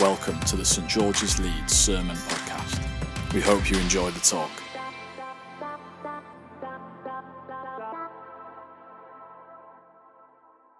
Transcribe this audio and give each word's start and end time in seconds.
Welcome 0.00 0.38
to 0.40 0.54
the 0.54 0.64
St 0.64 0.86
George's 0.86 1.40
Leeds 1.40 1.72
Sermon 1.72 2.14
Podcast. 2.14 3.34
We 3.34 3.40
hope 3.40 3.68
you 3.68 3.76
enjoy 3.78 4.12
the 4.12 4.20
talk. 4.20 4.48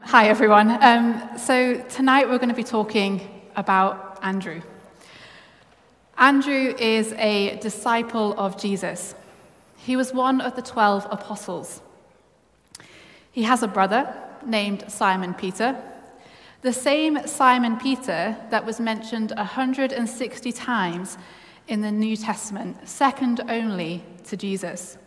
Hi, 0.03 0.29
everyone. 0.29 0.71
Um, 0.81 1.37
so, 1.37 1.83
tonight 1.89 2.29
we're 2.29 2.39
going 2.39 2.51
to 2.51 2.55
be 2.55 2.63
talking 2.63 3.43
about 3.57 4.21
Andrew. 4.23 4.63
Andrew 6.17 6.77
is 6.79 7.13
a 7.15 7.59
disciple 7.59 8.39
of 8.39 8.57
Jesus. 8.57 9.17
He 9.79 9.97
was 9.97 10.15
one 10.15 10.41
of 10.41 10.55
the 10.55 10.63
12 10.63 11.09
apostles. 11.11 11.83
He 13.33 13.43
has 13.43 13.65
a 13.65 13.69
brother 13.69 14.15
named 14.47 14.85
Simon 14.87 15.35
Peter, 15.35 15.77
the 16.61 16.73
same 16.73 17.25
Simon 17.27 17.77
Peter 17.77 18.37
that 18.51 18.67
was 18.67 18.81
mentioned 18.81 19.33
160 19.37 20.53
times 20.53 21.17
in 21.69 21.83
the 21.83 21.93
New 21.93 22.17
Testament, 22.17 22.89
second 22.89 23.41
only 23.49 24.03
to 24.25 24.37
Jesus. 24.37 24.99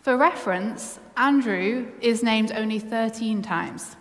For 0.00 0.16
reference, 0.16 1.00
Andrew 1.16 1.90
is 2.00 2.22
named 2.22 2.52
only 2.52 2.78
13 2.78 3.42
times. 3.42 3.96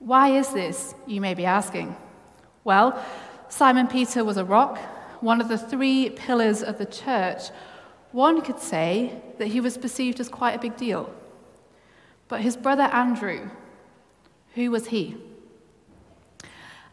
Why 0.00 0.30
is 0.30 0.48
this, 0.52 0.94
you 1.06 1.20
may 1.20 1.34
be 1.34 1.44
asking? 1.44 1.96
Well, 2.64 3.00
Simon 3.48 3.86
Peter 3.86 4.24
was 4.24 4.38
a 4.38 4.44
rock, 4.44 4.78
one 5.20 5.40
of 5.40 5.48
the 5.48 5.58
three 5.58 6.10
pillars 6.10 6.62
of 6.62 6.78
the 6.78 6.86
church. 6.86 7.50
One 8.10 8.40
could 8.40 8.58
say 8.58 9.20
that 9.38 9.48
he 9.48 9.60
was 9.60 9.78
perceived 9.78 10.18
as 10.18 10.28
quite 10.28 10.56
a 10.56 10.60
big 10.60 10.76
deal. 10.76 11.14
But 12.26 12.40
his 12.40 12.56
brother 12.56 12.84
Andrew, 12.84 13.50
who 14.54 14.70
was 14.72 14.88
he? 14.88 15.16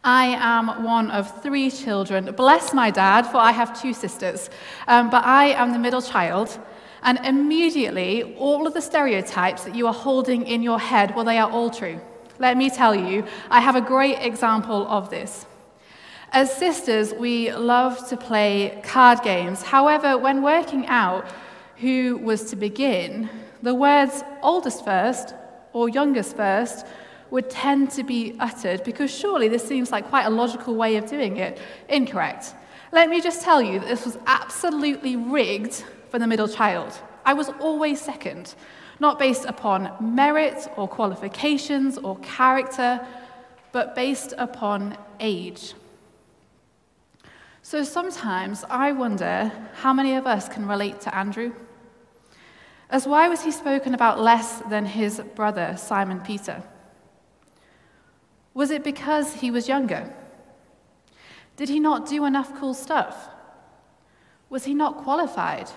I 0.06 0.36
am 0.38 0.84
one 0.84 1.10
of 1.10 1.42
three 1.42 1.68
children. 1.68 2.32
Bless 2.36 2.72
my 2.72 2.92
dad, 2.92 3.22
for 3.22 3.38
I 3.38 3.50
have 3.50 3.78
two 3.82 3.92
sisters. 3.92 4.48
Um, 4.86 5.10
but 5.10 5.24
I 5.24 5.46
am 5.46 5.72
the 5.72 5.80
middle 5.80 6.00
child. 6.00 6.56
And 7.02 7.18
immediately, 7.24 8.36
all 8.36 8.68
of 8.68 8.72
the 8.74 8.80
stereotypes 8.80 9.64
that 9.64 9.74
you 9.74 9.88
are 9.88 9.92
holding 9.92 10.46
in 10.46 10.62
your 10.62 10.78
head, 10.78 11.16
well, 11.16 11.24
they 11.24 11.38
are 11.38 11.50
all 11.50 11.70
true. 11.70 12.00
Let 12.38 12.56
me 12.56 12.70
tell 12.70 12.94
you, 12.94 13.24
I 13.50 13.60
have 13.60 13.74
a 13.74 13.80
great 13.80 14.18
example 14.20 14.86
of 14.86 15.10
this. 15.10 15.44
As 16.30 16.54
sisters, 16.54 17.12
we 17.12 17.52
love 17.52 18.08
to 18.08 18.16
play 18.16 18.80
card 18.84 19.22
games. 19.24 19.62
However, 19.62 20.16
when 20.16 20.40
working 20.40 20.86
out 20.86 21.26
who 21.78 22.16
was 22.18 22.44
to 22.50 22.54
begin, 22.54 23.28
the 23.60 23.74
words 23.74 24.22
oldest 24.40 24.84
first 24.84 25.34
or 25.72 25.88
youngest 25.88 26.36
first 26.36 26.86
would 27.30 27.50
tend 27.50 27.90
to 27.92 28.02
be 28.02 28.36
uttered 28.38 28.84
because 28.84 29.10
surely 29.10 29.48
this 29.48 29.66
seems 29.66 29.90
like 29.90 30.08
quite 30.08 30.24
a 30.26 30.30
logical 30.30 30.74
way 30.74 30.96
of 30.96 31.06
doing 31.08 31.36
it. 31.36 31.58
Incorrect. 31.88 32.54
Let 32.92 33.10
me 33.10 33.20
just 33.20 33.42
tell 33.42 33.60
you 33.60 33.80
that 33.80 33.88
this 33.88 34.04
was 34.04 34.18
absolutely 34.26 35.16
rigged 35.16 35.84
for 36.10 36.18
the 36.18 36.26
middle 36.26 36.48
child. 36.48 36.98
I 37.24 37.34
was 37.34 37.48
always 37.60 38.00
second, 38.00 38.54
not 39.00 39.18
based 39.18 39.44
upon 39.44 39.92
merit 40.00 40.68
or 40.76 40.86
qualifications 40.86 41.98
or 41.98 42.16
character, 42.18 43.04
but 43.72 43.94
based 43.94 44.32
upon 44.38 44.96
age. 45.20 45.74
So 47.62 47.82
sometimes 47.82 48.64
I 48.70 48.92
wonder 48.92 49.50
how 49.74 49.92
many 49.92 50.14
of 50.14 50.26
us 50.26 50.48
can 50.48 50.68
relate 50.68 51.00
to 51.00 51.14
Andrew. 51.14 51.52
As 52.88 53.08
why 53.08 53.28
was 53.28 53.42
he 53.42 53.50
spoken 53.50 53.92
about 53.92 54.20
less 54.20 54.60
than 54.70 54.86
his 54.86 55.20
brother, 55.34 55.74
Simon 55.76 56.20
Peter? 56.20 56.62
Was 58.56 58.70
it 58.70 58.82
because 58.82 59.34
he 59.34 59.50
was 59.50 59.68
younger? 59.68 60.10
Did 61.56 61.68
he 61.68 61.78
not 61.78 62.08
do 62.08 62.24
enough 62.24 62.58
cool 62.58 62.72
stuff? 62.72 63.28
Was 64.48 64.64
he 64.64 64.72
not 64.72 64.96
qualified? 64.96 65.68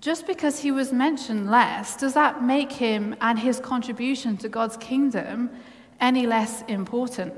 Just 0.00 0.26
because 0.26 0.60
he 0.60 0.70
was 0.70 0.94
mentioned 0.94 1.50
less, 1.50 1.94
does 1.94 2.14
that 2.14 2.42
make 2.42 2.72
him 2.72 3.14
and 3.20 3.38
his 3.38 3.60
contribution 3.60 4.38
to 4.38 4.48
God's 4.48 4.78
kingdom 4.78 5.50
any 6.00 6.26
less 6.26 6.62
important? 6.68 7.34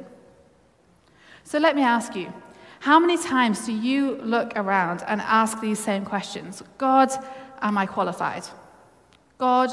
So 1.43 1.59
let 1.59 1.75
me 1.75 1.83
ask 1.83 2.15
you 2.15 2.33
how 2.79 3.01
many 3.01 3.19
times 3.19 3.67
do 3.67 3.73
you 3.73 4.15
look 4.23 4.53
around 4.55 5.03
and 5.09 5.21
ask 5.21 5.61
these 5.61 5.81
same 5.81 6.05
questions? 6.05 6.63
God, 6.79 7.11
am 7.61 7.77
I 7.77 7.87
qualified? 7.87 8.45
God, 9.39 9.71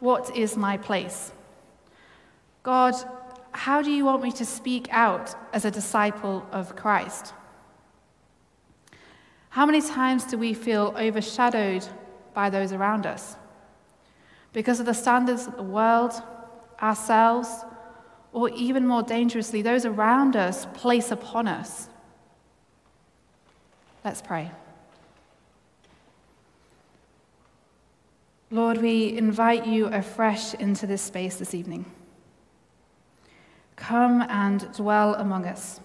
what 0.00 0.36
is 0.36 0.54
my 0.54 0.76
place? 0.76 1.32
God, 2.62 2.94
how 3.52 3.82
do 3.82 3.90
you 3.90 4.04
want 4.04 4.22
me 4.22 4.32
to 4.32 4.44
speak 4.44 4.88
out 4.90 5.34
as 5.52 5.64
a 5.64 5.70
disciple 5.70 6.46
of 6.50 6.74
Christ? 6.74 7.34
How 9.50 9.66
many 9.66 9.82
times 9.82 10.24
do 10.24 10.38
we 10.38 10.54
feel 10.54 10.94
overshadowed 10.96 11.86
by 12.32 12.48
those 12.48 12.72
around 12.72 13.06
us? 13.06 13.36
Because 14.52 14.80
of 14.80 14.86
the 14.86 14.94
standards 14.94 15.46
of 15.46 15.56
the 15.56 15.62
world, 15.62 16.12
ourselves, 16.80 17.48
or 18.32 18.48
even 18.50 18.86
more 18.86 19.02
dangerously, 19.02 19.60
those 19.60 19.84
around 19.84 20.36
us 20.36 20.66
place 20.72 21.10
upon 21.10 21.46
us. 21.46 21.88
Let's 24.04 24.22
pray. 24.22 24.50
Lord, 28.50 28.78
we 28.78 29.16
invite 29.16 29.66
you 29.66 29.86
afresh 29.86 30.54
into 30.54 30.86
this 30.86 31.02
space 31.02 31.36
this 31.36 31.54
evening. 31.54 31.84
Come 33.82 34.22
and 34.28 34.72
dwell 34.74 35.16
among 35.16 35.44
us. 35.44 35.80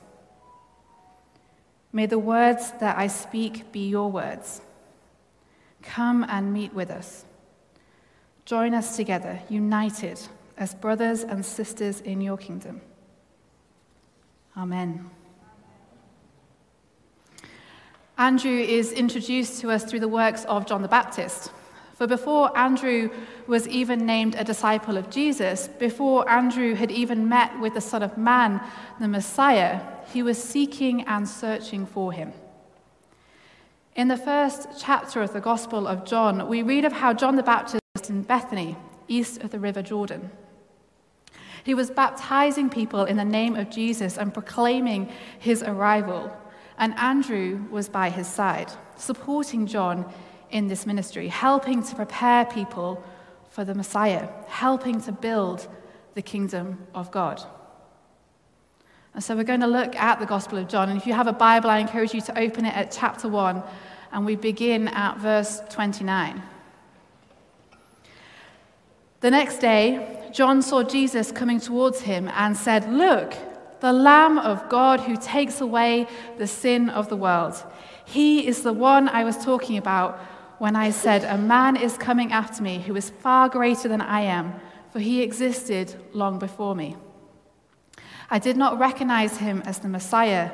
May 1.92 2.06
the 2.06 2.20
words 2.20 2.72
that 2.80 2.96
I 2.96 3.08
speak 3.08 3.72
be 3.72 3.88
your 3.88 4.12
words. 4.12 4.62
Come 5.82 6.24
and 6.30 6.54
meet 6.54 6.76
with 6.76 6.92
us. 6.92 7.26
Join 8.46 8.76
us 8.76 8.96
together, 8.96 9.40
united 9.50 10.20
as 10.58 10.76
brothers 10.76 11.24
and 11.24 11.44
sisters 11.44 12.02
in 12.02 12.22
your 12.22 12.38
kingdom. 12.38 12.82
Amen. 14.56 15.10
Andrew 18.16 18.60
is 18.60 18.92
introduced 18.92 19.60
to 19.62 19.72
us 19.72 19.84
through 19.84 20.02
the 20.02 20.08
works 20.08 20.46
of 20.46 20.68
John 20.68 20.84
the 20.84 20.88
Baptist. 20.88 21.52
For 21.98 22.06
before 22.06 22.56
Andrew 22.56 23.10
was 23.48 23.68
even 23.68 24.06
named 24.06 24.36
a 24.36 24.44
disciple 24.44 24.98
of 24.98 25.10
Jesus, 25.10 25.68
before 25.68 26.30
Andrew 26.30 26.76
had 26.76 26.92
even 26.92 27.28
met 27.28 27.60
with 27.60 27.74
the 27.74 27.82
Son 27.82 28.04
of 28.04 28.20
Man, 28.20 28.62
the 29.00 29.08
Messiah, 29.08 29.82
he 30.14 30.22
was 30.22 30.42
seeking 30.42 31.02
and 31.08 31.28
searching 31.28 31.88
for 31.88 32.12
him. 32.12 32.34
In 33.96 34.10
the 34.10 34.16
first 34.16 34.68
chapter 34.80 35.24
of 35.24 35.34
the 35.34 35.42
Gospel 35.42 35.88
of 35.88 36.06
John, 36.06 36.48
we 36.48 36.62
read 36.62 36.86
of 36.86 36.94
how 36.94 37.14
John 37.14 37.36
the 37.36 37.42
Baptist 37.42 37.82
was 37.96 38.12
in 38.12 38.22
Bethany, 38.22 38.78
east 39.08 39.42
of 39.42 39.50
the 39.50 39.60
River 39.60 39.82
Jordan. 39.82 40.30
He 41.64 41.74
was 41.74 41.90
baptizing 41.90 42.70
people 42.70 43.06
in 43.06 43.18
the 43.18 43.26
name 43.26 43.56
of 43.56 43.72
Jesus 43.72 44.20
and 44.20 44.32
proclaiming 44.32 45.12
his 45.40 45.64
arrival, 45.64 46.32
and 46.78 46.94
Andrew 47.00 47.66
was 47.72 47.90
by 47.90 48.12
his 48.12 48.28
side, 48.28 48.72
supporting 48.98 49.66
John 49.66 50.06
in 50.52 50.68
this 50.68 50.86
ministry, 50.86 51.28
helping 51.28 51.84
to 51.84 51.96
prepare 51.96 52.46
people 52.46 53.04
for 53.50 53.64
the 53.66 53.76
Messiah, 53.76 54.28
helping 54.48 55.02
to 55.02 55.12
build 55.12 55.68
the 56.14 56.22
kingdom 56.22 56.88
of 56.94 57.12
God. 57.12 57.44
And 59.14 59.24
so 59.24 59.36
we're 59.36 59.44
going 59.44 59.62
to 59.62 59.68
look 59.68 59.96
at 59.96 60.20
the 60.20 60.26
Gospel 60.26 60.60
of 60.60 60.68
John. 60.68 60.90
And 60.90 61.00
if 61.00 61.08
you 61.08 61.14
have 61.14 61.28
a 61.28 61.34
Bible, 61.34 61.70
I 61.70 61.80
encourage 61.80 62.14
you 62.14 62.22
to 62.22 62.40
open 62.40 62.66
it 62.66 62.76
at 62.76 62.92
chapter 62.92 63.28
1, 63.28 63.64
and 64.12 64.26
we 64.26 64.36
begin 64.36 64.88
at 64.90 65.18
verse 65.18 65.62
29. 65.70 66.42
The 69.22 69.32
next 69.32 69.58
day, 69.58 70.30
John 70.32 70.62
saw 70.62 70.84
Jesus 70.84 71.32
coming 71.32 71.60
towards 71.60 72.02
him 72.02 72.30
and 72.36 72.56
said, 72.56 72.94
Look, 72.94 73.34
the 73.80 73.92
Lamb 73.92 74.38
of 74.38 74.70
God 74.70 75.00
who 75.02 75.18
takes 75.18 75.62
away 75.62 76.08
the 76.38 76.48
sin 76.48 76.90
of 76.90 77.10
the 77.10 77.18
world. 77.18 77.56
He 78.06 78.48
is 78.48 78.62
the 78.62 78.74
one 78.74 79.10
I 79.10 79.24
was 79.24 79.44
talking 79.44 79.78
about 79.78 80.20
when 80.60 80.76
I 80.76 80.92
said, 80.92 81.24
A 81.24 81.38
man 81.38 81.76
is 81.76 81.98
coming 81.98 82.32
after 82.32 82.64
me 82.64 82.80
who 82.80 82.96
is 82.96 83.10
far 83.10 83.50
greater 83.50 83.88
than 83.88 84.02
I 84.02 84.22
am, 84.22 84.54
for 84.92 85.00
he 85.00 85.22
existed 85.22 85.96
long 86.14 86.40
before 86.40 86.76
me. 86.76 86.96
I 88.30 88.40
did 88.40 88.58
not 88.58 88.80
recognize 88.80 89.38
him 89.38 89.62
as 89.66 89.80
the 89.80 89.88
Messiah, 89.88 90.52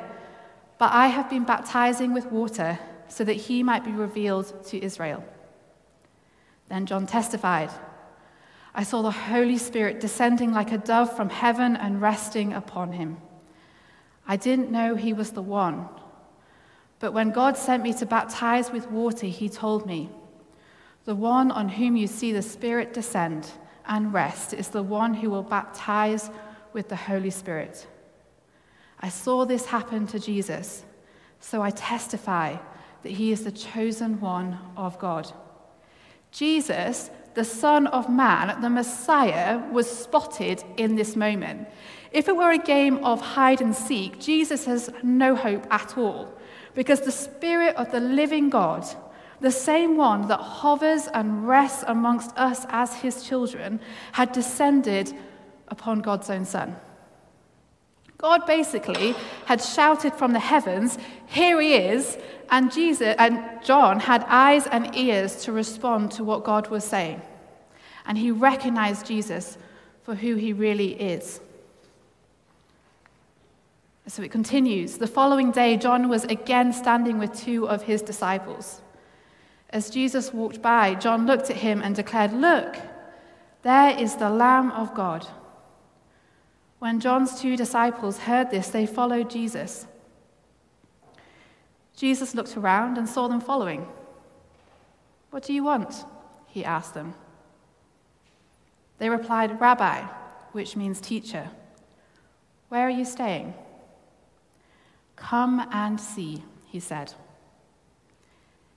but 0.78 0.92
I 0.92 1.08
have 1.08 1.30
been 1.30 1.44
baptizing 1.44 2.12
with 2.12 2.26
water 2.26 2.78
so 3.08 3.24
that 3.24 3.34
he 3.34 3.62
might 3.62 3.84
be 3.84 3.92
revealed 3.92 4.64
to 4.66 4.82
Israel. 4.82 5.24
Then 6.68 6.86
John 6.86 7.06
testified 7.06 7.70
I 8.76 8.82
saw 8.82 9.02
the 9.02 9.10
Holy 9.12 9.56
Spirit 9.56 10.00
descending 10.00 10.52
like 10.52 10.72
a 10.72 10.78
dove 10.78 11.14
from 11.14 11.30
heaven 11.30 11.76
and 11.76 12.02
resting 12.02 12.52
upon 12.52 12.92
him. 12.92 13.18
I 14.26 14.36
didn't 14.36 14.72
know 14.72 14.96
he 14.96 15.12
was 15.12 15.30
the 15.30 15.42
one 15.42 15.88
but 17.04 17.12
when 17.12 17.32
God 17.32 17.58
sent 17.58 17.82
me 17.82 17.92
to 17.92 18.06
baptize 18.06 18.72
with 18.72 18.90
water, 18.90 19.26
he 19.26 19.50
told 19.50 19.84
me, 19.84 20.08
The 21.04 21.14
one 21.14 21.50
on 21.50 21.68
whom 21.68 21.96
you 21.96 22.06
see 22.06 22.32
the 22.32 22.40
Spirit 22.40 22.94
descend 22.94 23.50
and 23.84 24.14
rest 24.14 24.54
is 24.54 24.68
the 24.68 24.82
one 24.82 25.12
who 25.12 25.28
will 25.28 25.42
baptize 25.42 26.30
with 26.72 26.88
the 26.88 26.96
Holy 26.96 27.28
Spirit. 27.28 27.86
I 29.00 29.10
saw 29.10 29.44
this 29.44 29.66
happen 29.66 30.06
to 30.06 30.18
Jesus, 30.18 30.82
so 31.40 31.60
I 31.60 31.68
testify 31.72 32.56
that 33.02 33.12
he 33.12 33.32
is 33.32 33.44
the 33.44 33.52
chosen 33.52 34.18
one 34.18 34.58
of 34.74 34.98
God. 34.98 35.30
Jesus, 36.30 37.10
the 37.34 37.44
Son 37.44 37.86
of 37.86 38.08
Man, 38.08 38.62
the 38.62 38.70
Messiah, 38.70 39.58
was 39.70 39.90
spotted 39.90 40.64
in 40.78 40.96
this 40.96 41.16
moment. 41.16 41.68
If 42.12 42.28
it 42.28 42.36
were 42.36 42.52
a 42.52 42.56
game 42.56 43.04
of 43.04 43.20
hide 43.20 43.60
and 43.60 43.76
seek, 43.76 44.18
Jesus 44.20 44.64
has 44.64 44.88
no 45.02 45.36
hope 45.36 45.66
at 45.70 45.98
all 45.98 46.34
because 46.74 47.00
the 47.00 47.12
Spirit 47.12 47.76
of 47.76 47.90
the 47.92 48.00
living 48.00 48.50
God, 48.50 48.84
the 49.40 49.50
same 49.50 49.96
one 49.96 50.28
that 50.28 50.40
hovers 50.40 51.08
and 51.08 51.46
rests 51.46 51.84
amongst 51.86 52.36
us 52.36 52.66
as 52.68 52.94
his 52.96 53.22
children, 53.22 53.80
had 54.12 54.32
descended 54.32 55.12
upon 55.68 56.00
God's 56.00 56.30
own 56.30 56.44
Son. 56.44 56.76
God 58.18 58.46
basically 58.46 59.14
had 59.44 59.60
shouted 59.60 60.14
from 60.14 60.32
the 60.32 60.38
heavens, 60.38 60.98
Here 61.26 61.60
he 61.60 61.74
is, 61.74 62.16
and 62.50 62.72
Jesus 62.72 63.14
and 63.18 63.62
John 63.62 64.00
had 64.00 64.24
eyes 64.28 64.66
and 64.66 64.96
ears 64.96 65.44
to 65.44 65.52
respond 65.52 66.12
to 66.12 66.24
what 66.24 66.44
God 66.44 66.68
was 66.68 66.84
saying. 66.84 67.20
And 68.06 68.16
he 68.16 68.30
recognized 68.30 69.06
Jesus 69.06 69.58
for 70.02 70.14
who 70.14 70.36
he 70.36 70.52
really 70.52 70.92
is. 70.92 71.40
So 74.06 74.22
it 74.22 74.30
continues. 74.30 74.98
The 74.98 75.06
following 75.06 75.50
day, 75.50 75.76
John 75.76 76.08
was 76.08 76.24
again 76.24 76.72
standing 76.72 77.18
with 77.18 77.34
two 77.34 77.66
of 77.68 77.82
his 77.82 78.02
disciples. 78.02 78.82
As 79.70 79.90
Jesus 79.90 80.32
walked 80.32 80.60
by, 80.60 80.94
John 80.94 81.26
looked 81.26 81.50
at 81.50 81.56
him 81.56 81.80
and 81.82 81.96
declared, 81.96 82.32
Look, 82.32 82.76
there 83.62 83.98
is 83.98 84.16
the 84.16 84.28
Lamb 84.28 84.70
of 84.72 84.94
God. 84.94 85.26
When 86.78 87.00
John's 87.00 87.40
two 87.40 87.56
disciples 87.56 88.18
heard 88.18 88.50
this, 88.50 88.68
they 88.68 88.84
followed 88.84 89.30
Jesus. 89.30 89.86
Jesus 91.96 92.34
looked 92.34 92.58
around 92.58 92.98
and 92.98 93.08
saw 93.08 93.26
them 93.26 93.40
following. 93.40 93.86
What 95.30 95.44
do 95.44 95.54
you 95.54 95.64
want? 95.64 96.04
He 96.46 96.62
asked 96.62 96.92
them. 96.92 97.14
They 98.98 99.08
replied, 99.08 99.60
Rabbi, 99.60 100.02
which 100.52 100.76
means 100.76 101.00
teacher. 101.00 101.48
Where 102.68 102.86
are 102.86 102.90
you 102.90 103.04
staying? 103.04 103.54
Come 105.30 105.66
and 105.72 105.98
see, 105.98 106.44
he 106.66 106.78
said. 106.78 107.14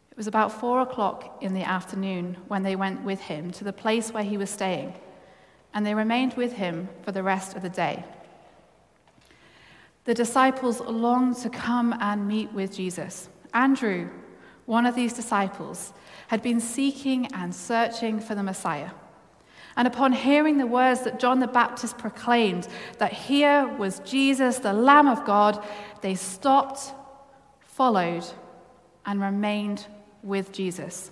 It 0.09 0.15
was 0.15 0.27
about 0.27 0.53
four 0.61 0.79
o'clock 0.79 1.39
in 1.41 1.53
the 1.53 1.63
afternoon 1.63 2.37
when 2.47 2.63
they 2.63 2.77
went 2.77 3.03
with 3.03 3.19
him 3.19 3.51
to 3.51 3.65
the 3.65 3.73
place 3.73 4.13
where 4.13 4.23
he 4.23 4.37
was 4.37 4.49
staying 4.49 4.93
and 5.73 5.85
they 5.85 5.93
remained 5.93 6.35
with 6.35 6.53
him 6.53 6.87
for 7.03 7.11
the 7.11 7.21
rest 7.21 7.57
of 7.57 7.63
the 7.63 7.69
day. 7.69 8.05
The 10.05 10.13
disciples 10.13 10.79
longed 10.79 11.35
to 11.37 11.49
come 11.49 11.93
and 11.99 12.29
meet 12.29 12.53
with 12.53 12.73
Jesus. 12.73 13.27
Andrew, 13.53 14.09
one 14.65 14.85
of 14.85 14.95
these 14.95 15.11
disciples, 15.11 15.91
had 16.29 16.41
been 16.41 16.61
seeking 16.61 17.27
and 17.33 17.53
searching 17.53 18.21
for 18.21 18.35
the 18.35 18.43
Messiah. 18.43 18.91
And 19.77 19.87
upon 19.87 20.11
hearing 20.11 20.57
the 20.57 20.65
words 20.65 21.03
that 21.03 21.19
John 21.19 21.39
the 21.39 21.47
Baptist 21.47 21.99
proclaimed, 21.99 22.67
that 22.97 23.13
here 23.13 23.67
was 23.77 23.99
Jesus, 23.99 24.57
the 24.57 24.73
Lamb 24.73 25.07
of 25.07 25.23
God, 25.23 25.63
they 26.01 26.15
stopped, 26.15 26.93
followed, 27.61 28.25
and 29.05 29.21
remained 29.21 29.85
with 30.23 30.51
Jesus. 30.51 31.11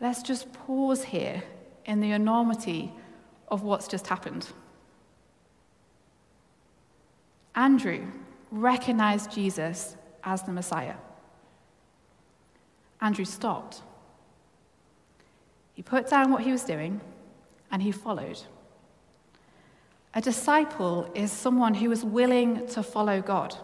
Let's 0.00 0.22
just 0.22 0.52
pause 0.52 1.04
here 1.04 1.44
in 1.84 2.00
the 2.00 2.10
enormity 2.10 2.92
of 3.46 3.62
what's 3.62 3.86
just 3.86 4.08
happened. 4.08 4.48
Andrew 7.54 8.08
recognized 8.50 9.30
Jesus 9.30 9.96
as 10.24 10.42
the 10.42 10.50
Messiah. 10.50 10.96
Andrew 13.00 13.24
stopped. 13.24 13.82
He 15.74 15.82
put 15.82 16.08
down 16.08 16.32
what 16.32 16.42
he 16.42 16.52
was 16.52 16.64
doing 16.64 17.00
and 17.70 17.82
he 17.82 17.92
followed. 17.92 18.40
A 20.14 20.20
disciple 20.20 21.10
is 21.14 21.30
someone 21.30 21.74
who 21.74 21.90
is 21.90 22.04
willing 22.04 22.66
to 22.68 22.82
follow 22.82 23.20
God, 23.20 23.56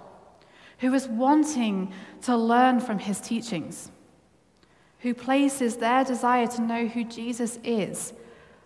who 0.79 0.93
is 0.93 1.09
wanting 1.09 1.93
to 2.23 2.37
learn 2.37 2.81
from 2.81 2.99
his 2.99 3.21
teachings 3.21 3.91
who 5.01 5.15
places 5.15 5.77
their 5.77 6.05
desire 6.05 6.47
to 6.47 6.63
know 6.63 6.87
who 6.87 7.05
Jesus 7.05 7.59
is 7.65 8.13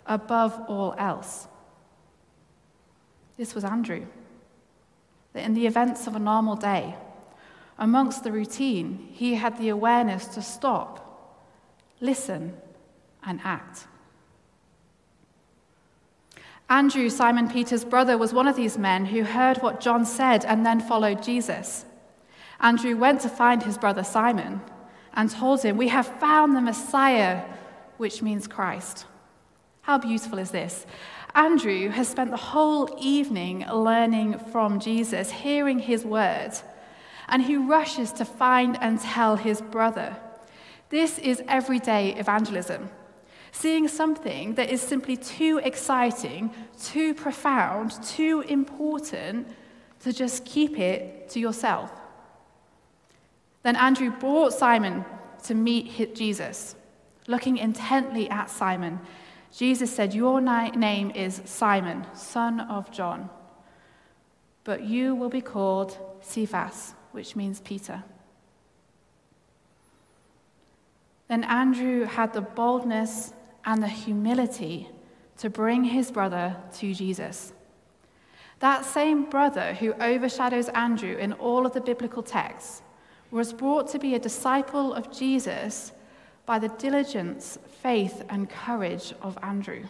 above 0.07 0.61
all 0.69 0.95
else. 0.99 1.47
This 3.37 3.55
was 3.55 3.65
Andrew. 3.65 4.07
That 5.33 5.45
in 5.45 5.55
the 5.55 5.67
events 5.67 6.07
of 6.07 6.15
a 6.15 6.21
normal 6.21 6.57
day, 6.57 6.95
amongst 7.79 8.23
the 8.23 8.33
routine, 8.33 9.09
he 9.13 9.35
had 9.35 9.59
the 9.59 9.69
awareness 9.69 10.27
to 10.27 10.43
stop, 10.43 11.01
listen, 12.01 12.57
and 13.27 13.41
act. 13.45 13.87
Andrew, 16.69 17.11
Simon 17.11 17.49
Peter's 17.49 17.85
brother, 17.85 18.17
was 18.17 18.33
one 18.33 18.49
of 18.49 18.57
these 18.57 18.79
men 18.79 19.07
who 19.07 19.23
heard 19.23 19.59
what 19.59 19.81
John 19.81 20.07
said 20.07 20.45
and 20.45 20.65
then 20.65 20.81
followed 20.81 21.23
Jesus. 21.23 21.85
Andrew 22.61 22.97
went 22.97 23.21
to 23.21 23.29
find 23.29 23.63
his 23.63 23.77
brother 23.77 24.03
Simon 24.03 24.63
and 25.13 25.31
told 25.31 25.63
him, 25.63 25.77
We 25.77 25.89
have 25.89 26.07
found 26.19 26.57
the 26.57 26.61
Messiah, 26.61 27.43
which 27.99 28.23
means 28.23 28.47
Christ. 28.47 29.05
How 29.83 29.99
beautiful 29.99 30.39
is 30.39 30.51
this? 30.51 30.87
Andrew 31.35 31.91
has 31.91 32.09
spent 32.09 32.31
the 32.31 32.37
whole 32.37 32.97
evening 32.99 33.67
learning 33.71 34.39
from 34.39 34.81
Jesus, 34.81 35.31
hearing 35.31 35.81
his 35.81 36.05
words, 36.05 36.63
and 37.29 37.43
he 37.43 37.57
rushes 37.57 38.13
to 38.13 38.25
find 38.25 38.79
and 38.81 39.01
tell 39.01 39.37
his 39.37 39.61
brother. 39.61 40.17
This 40.89 41.19
is 41.19 41.43
everyday 41.49 42.15
evangelism. 42.15 42.89
Seeing 43.57 43.87
something 43.87 44.57
that 44.57 44.69
is 44.69 44.83
simply 44.83 45.17
too 45.17 45.61
exciting, 45.63 46.53
too 46.83 47.15
profound, 47.15 47.93
too 48.03 48.41
important 48.49 49.47
to 50.01 50.13
just 50.13 50.45
keep 50.45 50.77
it 50.77 51.31
to 51.31 51.39
yourself. 51.39 51.93
Then 53.63 53.77
Andrew 53.77 54.11
brought 54.11 54.53
Simon 54.53 55.05
to 55.45 55.55
meet 55.55 56.17
Jesus. 56.17 56.75
Looking 57.29 57.57
intently 57.57 58.29
at 58.29 58.51
Simon, 58.51 58.99
Jesus 59.57 59.95
said, 59.95 60.13
Your 60.15 60.41
name 60.41 61.13
is 61.13 61.41
Simon, 61.45 62.07
son 62.13 62.59
of 62.59 62.91
John, 62.91 63.31
but 64.65 64.83
you 64.83 65.15
will 65.15 65.31
be 65.31 65.41
called 65.41 65.97
Cephas, 66.21 66.95
which 67.13 67.37
means 67.37 67.61
Peter. 67.61 68.03
Then 71.29 71.45
Andrew 71.45 72.05
had 72.05 72.33
the 72.33 72.43
boldness 72.43 73.33
and 73.65 73.83
the 73.83 73.89
humility 73.89 74.89
to 75.39 75.51
bring 75.51 75.85
his 75.85 76.11
brother 76.11 76.57
to 76.75 76.95
Jesus. 76.95 77.53
That 78.61 78.85
same 78.85 79.29
brother 79.29 79.75
who 79.75 79.95
overshadows 79.95 80.69
Andrew 80.71 81.17
in 81.17 81.33
all 81.35 81.67
of 81.67 81.73
the 81.73 81.81
biblical 81.81 82.23
texts 82.23 82.83
was 83.31 83.53
brought 83.53 83.89
to 83.89 83.99
be 83.99 84.15
a 84.15 84.19
disciple 84.19 84.95
of 84.95 85.13
Jesus 85.13 85.93
by 86.47 86.59
the 86.59 86.69
diligence, 86.69 87.59
faith, 87.83 88.23
and 88.29 88.49
courage 88.49 89.13
of 89.23 89.37
Andrew. 89.43 89.85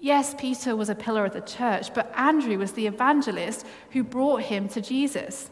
Yes, 0.00 0.34
Peter 0.36 0.74
was 0.74 0.88
a 0.88 0.96
pillar 0.96 1.24
of 1.24 1.32
the 1.32 1.40
church, 1.40 1.94
but 1.94 2.12
Andrew 2.16 2.58
was 2.58 2.72
the 2.72 2.86
evangelist 2.86 3.66
who 3.90 4.02
brought 4.02 4.42
him 4.42 4.68
to 4.70 4.80
Jesus. 4.80 5.50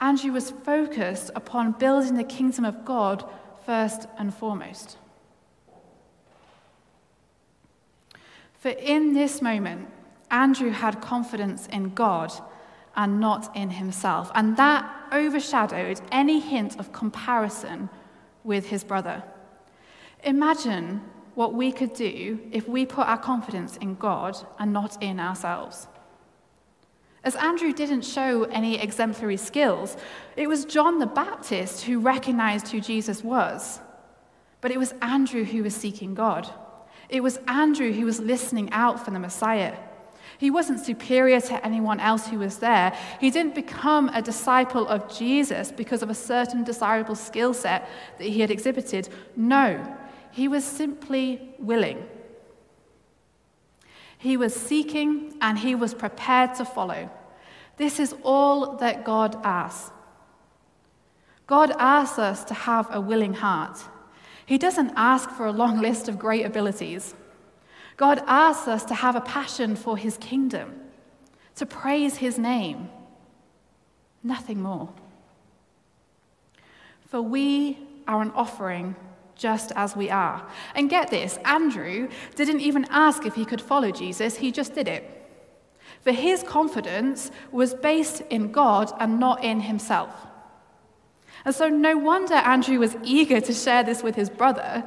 Andrew 0.00 0.32
was 0.32 0.50
focused 0.50 1.30
upon 1.34 1.72
building 1.72 2.14
the 2.14 2.24
kingdom 2.24 2.64
of 2.64 2.84
God 2.84 3.28
first 3.66 4.06
and 4.18 4.32
foremost. 4.32 4.96
For 8.62 8.68
in 8.68 9.12
this 9.12 9.42
moment, 9.42 9.88
Andrew 10.30 10.70
had 10.70 11.00
confidence 11.00 11.66
in 11.66 11.94
God 11.94 12.32
and 12.94 13.18
not 13.18 13.56
in 13.56 13.70
himself. 13.70 14.30
And 14.36 14.56
that 14.56 14.88
overshadowed 15.12 16.00
any 16.12 16.38
hint 16.38 16.78
of 16.78 16.92
comparison 16.92 17.90
with 18.44 18.66
his 18.66 18.84
brother. 18.84 19.24
Imagine 20.22 21.02
what 21.34 21.54
we 21.54 21.72
could 21.72 21.92
do 21.92 22.38
if 22.52 22.68
we 22.68 22.86
put 22.86 23.08
our 23.08 23.18
confidence 23.18 23.78
in 23.78 23.96
God 23.96 24.36
and 24.60 24.72
not 24.72 25.02
in 25.02 25.18
ourselves. 25.18 25.88
As 27.24 27.34
Andrew 27.34 27.72
didn't 27.72 28.02
show 28.02 28.44
any 28.44 28.80
exemplary 28.80 29.38
skills, 29.38 29.96
it 30.36 30.46
was 30.46 30.64
John 30.64 31.00
the 31.00 31.06
Baptist 31.06 31.82
who 31.82 31.98
recognized 31.98 32.68
who 32.68 32.80
Jesus 32.80 33.24
was. 33.24 33.80
But 34.60 34.70
it 34.70 34.78
was 34.78 34.94
Andrew 35.02 35.42
who 35.42 35.64
was 35.64 35.74
seeking 35.74 36.14
God. 36.14 36.48
It 37.08 37.22
was 37.22 37.38
Andrew 37.46 37.92
who 37.92 38.06
was 38.06 38.20
listening 38.20 38.70
out 38.72 39.04
for 39.04 39.10
the 39.10 39.18
Messiah. 39.18 39.76
He 40.38 40.50
wasn't 40.50 40.80
superior 40.80 41.40
to 41.40 41.64
anyone 41.64 42.00
else 42.00 42.26
who 42.26 42.38
was 42.38 42.58
there. 42.58 42.96
He 43.20 43.30
didn't 43.30 43.54
become 43.54 44.08
a 44.08 44.22
disciple 44.22 44.88
of 44.88 45.12
Jesus 45.12 45.70
because 45.70 46.02
of 46.02 46.10
a 46.10 46.14
certain 46.14 46.64
desirable 46.64 47.14
skill 47.14 47.54
set 47.54 47.88
that 48.18 48.26
he 48.26 48.40
had 48.40 48.50
exhibited. 48.50 49.08
No, 49.36 49.96
he 50.32 50.48
was 50.48 50.64
simply 50.64 51.54
willing. 51.58 52.08
He 54.18 54.36
was 54.36 54.54
seeking 54.54 55.36
and 55.40 55.58
he 55.58 55.74
was 55.74 55.94
prepared 55.94 56.54
to 56.56 56.64
follow. 56.64 57.10
This 57.76 58.00
is 58.00 58.14
all 58.22 58.76
that 58.76 59.04
God 59.04 59.36
asks. 59.44 59.90
God 61.46 61.72
asks 61.78 62.18
us 62.18 62.44
to 62.44 62.54
have 62.54 62.88
a 62.94 63.00
willing 63.00 63.34
heart. 63.34 63.78
He 64.46 64.58
doesn't 64.58 64.92
ask 64.96 65.30
for 65.30 65.46
a 65.46 65.52
long 65.52 65.80
list 65.80 66.08
of 66.08 66.18
great 66.18 66.44
abilities. 66.44 67.14
God 67.96 68.22
asks 68.26 68.68
us 68.68 68.84
to 68.86 68.94
have 68.94 69.16
a 69.16 69.20
passion 69.20 69.76
for 69.76 69.96
his 69.96 70.16
kingdom, 70.16 70.74
to 71.56 71.66
praise 71.66 72.16
his 72.16 72.38
name. 72.38 72.88
Nothing 74.22 74.60
more. 74.60 74.88
For 77.06 77.20
we 77.20 77.78
are 78.08 78.22
an 78.22 78.30
offering 78.34 78.96
just 79.36 79.72
as 79.76 79.96
we 79.96 80.10
are. 80.10 80.46
And 80.74 80.88
get 80.88 81.10
this 81.10 81.38
Andrew 81.44 82.08
didn't 82.36 82.60
even 82.60 82.86
ask 82.90 83.26
if 83.26 83.34
he 83.34 83.44
could 83.44 83.60
follow 83.60 83.90
Jesus, 83.90 84.36
he 84.36 84.50
just 84.50 84.74
did 84.74 84.88
it. 84.88 85.18
For 86.02 86.12
his 86.12 86.42
confidence 86.42 87.30
was 87.50 87.74
based 87.74 88.22
in 88.30 88.50
God 88.50 88.92
and 88.98 89.20
not 89.20 89.44
in 89.44 89.60
himself. 89.60 90.10
And 91.44 91.54
so, 91.54 91.68
no 91.68 91.96
wonder 91.96 92.34
Andrew 92.34 92.78
was 92.78 92.96
eager 93.02 93.40
to 93.40 93.52
share 93.52 93.82
this 93.82 94.02
with 94.02 94.14
his 94.14 94.30
brother. 94.30 94.84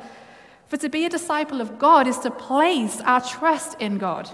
For 0.68 0.78
to 0.78 0.90
be 0.90 1.06
a 1.06 1.10
disciple 1.10 1.62
of 1.62 1.78
God 1.78 2.08
is 2.08 2.18
to 2.20 2.32
place 2.32 3.02
our 3.02 3.22
trust 3.22 3.80
in 3.80 3.98
God, 3.98 4.30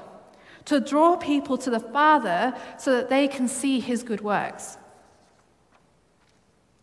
to 0.65 0.79
draw 0.79 1.17
people 1.17 1.57
to 1.57 1.69
the 1.69 1.79
Father 1.79 2.53
so 2.77 2.95
that 2.95 3.09
they 3.09 3.27
can 3.27 3.47
see 3.47 3.79
his 3.79 4.03
good 4.03 4.21
works. 4.21 4.77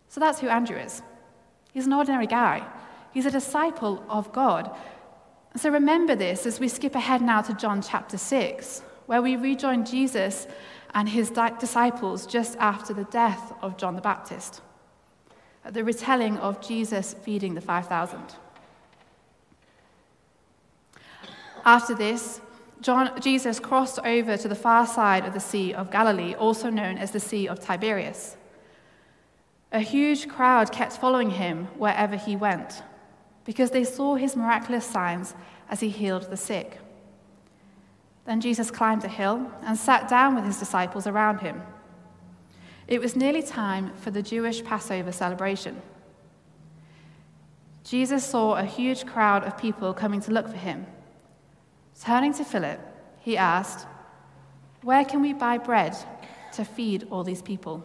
So 0.09 0.21
that's 0.21 0.40
who 0.40 0.49
Andrew 0.49 0.76
is. 0.76 1.02
He's 1.73 1.87
an 1.87 1.92
ordinary 1.92 2.26
guy, 2.26 2.66
he's 3.12 3.26
a 3.26 3.30
disciple 3.30 4.04
of 4.09 4.33
God. 4.33 4.75
So 5.57 5.71
remember 5.71 6.14
this 6.14 6.47
as 6.47 6.61
we 6.61 6.68
skip 6.68 6.95
ahead 6.95 7.23
now 7.23 7.40
to 7.42 7.54
John 7.54 7.80
chapter 7.80 8.18
6, 8.18 8.83
where 9.07 9.23
we 9.23 9.37
rejoin 9.37 9.85
Jesus 9.85 10.47
and 10.95 11.09
his 11.09 11.30
disciples 11.59 12.26
just 12.26 12.57
after 12.59 12.92
the 12.92 13.04
death 13.04 13.52
of 13.62 13.76
John 13.76 13.95
the 13.95 14.02
Baptist, 14.02 14.61
the 15.70 15.84
retelling 15.84 16.38
of 16.38 16.66
Jesus 16.66 17.14
feeding 17.22 17.54
the 17.54 17.60
5,000. 17.60 18.20
After 21.64 21.94
this, 21.94 22.40
John, 22.80 23.20
Jesus 23.20 23.58
crossed 23.58 23.98
over 24.04 24.37
to 24.37 24.48
the 24.48 24.54
far 24.54 24.87
side 24.87 25.26
of 25.26 25.34
the 25.34 25.40
Sea 25.40 25.75
of 25.75 25.90
Galilee, 25.90 26.34
also 26.34 26.70
known 26.70 26.96
as 26.96 27.10
the 27.10 27.20
Sea 27.20 27.48
of 27.48 27.60
Tiberias. 27.60 28.37
A 29.72 29.80
huge 29.80 30.28
crowd 30.28 30.72
kept 30.72 30.94
following 30.94 31.30
him 31.30 31.66
wherever 31.76 32.16
he 32.16 32.37
went 32.37 32.82
because 33.44 33.70
they 33.70 33.84
saw 33.84 34.14
his 34.14 34.37
miraculous 34.37 34.87
signs 34.87 35.34
as 35.68 35.80
he 35.80 35.88
healed 35.88 36.30
the 36.30 36.37
sick. 36.37 36.78
Then 38.25 38.40
Jesus 38.40 38.70
climbed 38.70 39.04
a 39.04 39.08
hill 39.08 39.50
and 39.62 39.76
sat 39.76 40.08
down 40.08 40.34
with 40.34 40.44
his 40.44 40.58
disciples 40.58 41.06
around 41.06 41.40
him. 41.40 41.62
It 42.88 43.02
was 43.02 43.14
nearly 43.14 43.42
time 43.42 43.92
for 43.97 44.11
the 44.11 44.23
Jewish 44.23 44.64
Passover 44.64 45.12
celebration. 45.12 45.83
Jesus 47.85 48.25
saw 48.25 48.54
a 48.54 48.64
huge 48.64 49.04
crowd 49.04 49.45
of 49.45 49.59
people 49.59 49.92
coming 49.92 50.23
to 50.23 50.33
look 50.33 50.49
for 50.49 50.57
him. 50.57 50.87
Turning 52.00 52.33
to 52.35 52.45
Philip, 52.45 52.80
he 53.21 53.37
asked, 53.37 53.87
Where 54.83 55.04
can 55.04 55.21
we 55.21 55.35
buy 55.35 55.59
bread 55.59 55.95
to 56.54 56.64
feed 56.64 57.07
all 57.11 57.25
these 57.25 57.42
people? 57.42 57.85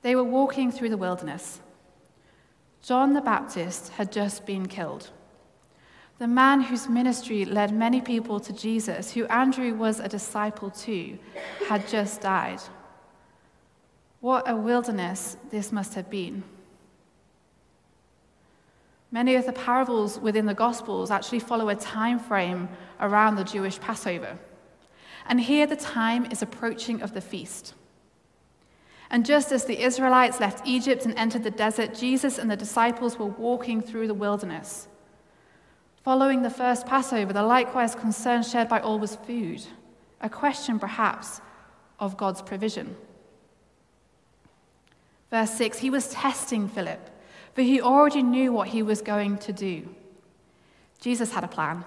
They 0.00 0.16
were 0.16 0.24
walking 0.24 0.72
through 0.72 0.90
the 0.90 0.96
wilderness. 0.96 1.60
John 2.82 3.12
the 3.12 3.20
Baptist 3.20 3.90
had 3.92 4.10
just 4.10 4.46
been 4.46 4.66
killed. 4.66 5.10
The 6.18 6.28
man 6.28 6.60
whose 6.60 6.88
ministry 6.88 7.44
led 7.44 7.74
many 7.74 8.00
people 8.00 8.38
to 8.40 8.52
Jesus, 8.52 9.12
who 9.12 9.26
Andrew 9.26 9.74
was 9.74 9.98
a 9.98 10.08
disciple 10.08 10.70
to, 10.70 11.18
had 11.68 11.88
just 11.88 12.20
died. 12.20 12.60
What 14.20 14.48
a 14.48 14.54
wilderness 14.54 15.36
this 15.50 15.72
must 15.72 15.94
have 15.94 16.08
been. 16.08 16.44
Many 19.10 19.34
of 19.34 19.44
the 19.44 19.52
parables 19.52 20.18
within 20.18 20.46
the 20.46 20.54
Gospels 20.54 21.10
actually 21.10 21.40
follow 21.40 21.68
a 21.68 21.74
time 21.74 22.18
frame 22.18 22.68
around 23.00 23.36
the 23.36 23.44
Jewish 23.44 23.78
Passover. 23.80 24.38
And 25.26 25.40
here 25.40 25.66
the 25.66 25.76
time 25.76 26.26
is 26.30 26.40
approaching 26.40 27.02
of 27.02 27.12
the 27.12 27.20
feast. 27.20 27.74
And 29.10 29.26
just 29.26 29.52
as 29.52 29.66
the 29.66 29.82
Israelites 29.82 30.40
left 30.40 30.66
Egypt 30.66 31.04
and 31.04 31.14
entered 31.18 31.44
the 31.44 31.50
desert, 31.50 31.94
Jesus 31.94 32.38
and 32.38 32.50
the 32.50 32.56
disciples 32.56 33.18
were 33.18 33.26
walking 33.26 33.82
through 33.82 34.06
the 34.06 34.14
wilderness. 34.14 34.88
Following 36.02 36.42
the 36.42 36.50
first 36.50 36.86
Passover, 36.86 37.32
the 37.32 37.42
likewise 37.44 37.94
concern 37.94 38.42
shared 38.42 38.68
by 38.68 38.80
all 38.80 38.98
was 38.98 39.14
food, 39.14 39.62
a 40.20 40.28
question 40.28 40.78
perhaps 40.78 41.40
of 42.00 42.16
God's 42.16 42.42
provision. 42.42 42.96
Verse 45.30 45.50
6 45.52 45.78
He 45.78 45.90
was 45.90 46.08
testing 46.08 46.68
Philip, 46.68 47.08
for 47.54 47.62
he 47.62 47.80
already 47.80 48.22
knew 48.22 48.52
what 48.52 48.68
he 48.68 48.82
was 48.82 49.00
going 49.00 49.38
to 49.38 49.52
do. 49.52 49.94
Jesus 51.00 51.32
had 51.32 51.44
a 51.44 51.48
plan. 51.48 51.84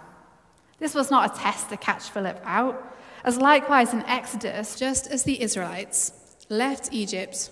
This 0.79 0.95
was 0.95 1.11
not 1.11 1.31
a 1.31 1.39
test 1.39 1.69
to 1.69 1.77
catch 1.77 2.09
Philip 2.09 2.41
out, 2.45 2.95
as 3.23 3.37
likewise 3.37 3.93
in 3.93 4.01
Exodus, 4.03 4.79
just 4.79 5.07
as 5.07 5.23
the 5.23 5.41
Israelites, 5.41 6.13
left 6.47 6.89
Egypt 6.93 7.49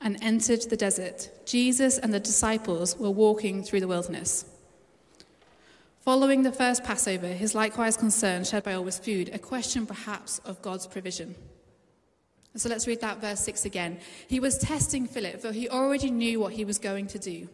and 0.00 0.16
entered 0.22 0.62
the 0.62 0.76
desert, 0.76 1.30
Jesus 1.44 1.98
and 1.98 2.12
the 2.12 2.20
disciples 2.20 2.96
were 2.96 3.10
walking 3.10 3.62
through 3.62 3.80
the 3.80 3.88
wilderness. 3.88 4.49
Following 6.10 6.42
the 6.42 6.50
first 6.50 6.82
Passover, 6.82 7.28
his 7.28 7.54
likewise 7.54 7.96
concern 7.96 8.42
shared 8.42 8.64
by 8.64 8.72
all 8.72 8.82
was 8.82 8.98
food, 8.98 9.30
a 9.32 9.38
question 9.38 9.86
perhaps 9.86 10.40
of 10.40 10.60
God's 10.60 10.88
provision. 10.88 11.36
So 12.56 12.68
let's 12.68 12.88
read 12.88 13.00
that 13.02 13.20
verse 13.20 13.38
6 13.38 13.64
again. 13.64 14.00
He 14.26 14.40
was 14.40 14.58
testing 14.58 15.06
Philip, 15.06 15.40
for 15.40 15.52
he 15.52 15.68
already 15.68 16.10
knew 16.10 16.40
what 16.40 16.54
he 16.54 16.64
was 16.64 16.80
going 16.80 17.06
to 17.06 17.20
do. 17.20 17.48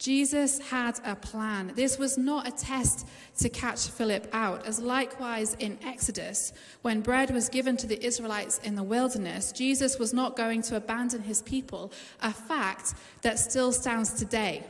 Jesus 0.00 0.58
had 0.70 0.98
a 1.04 1.14
plan. 1.14 1.70
This 1.76 1.96
was 1.96 2.18
not 2.18 2.48
a 2.48 2.50
test 2.50 3.06
to 3.38 3.48
catch 3.48 3.86
Philip 3.86 4.28
out, 4.32 4.66
as 4.66 4.80
likewise 4.80 5.54
in 5.60 5.78
Exodus, 5.84 6.52
when 6.82 7.02
bread 7.02 7.30
was 7.30 7.48
given 7.48 7.76
to 7.76 7.86
the 7.86 8.04
Israelites 8.04 8.58
in 8.64 8.74
the 8.74 8.82
wilderness, 8.82 9.52
Jesus 9.52 9.96
was 9.96 10.12
not 10.12 10.34
going 10.34 10.60
to 10.62 10.74
abandon 10.74 11.22
his 11.22 11.42
people, 11.42 11.92
a 12.20 12.32
fact 12.32 12.94
that 13.22 13.38
still 13.38 13.70
stands 13.70 14.12
today. 14.14 14.64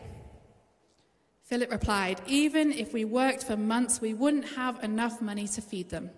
Philip 1.49 1.71
replied, 1.71 2.21
Even 2.27 2.73
if 2.73 2.93
we 2.93 3.07
worked 3.07 3.43
for 3.43 3.57
months, 3.57 4.03
we 4.03 4.13
wouldn't 4.13 4.51
have 4.51 4.85
enough 4.85 5.23
money 5.23 5.49
to 5.49 5.63
feed 5.63 5.89
them. 5.89 6.11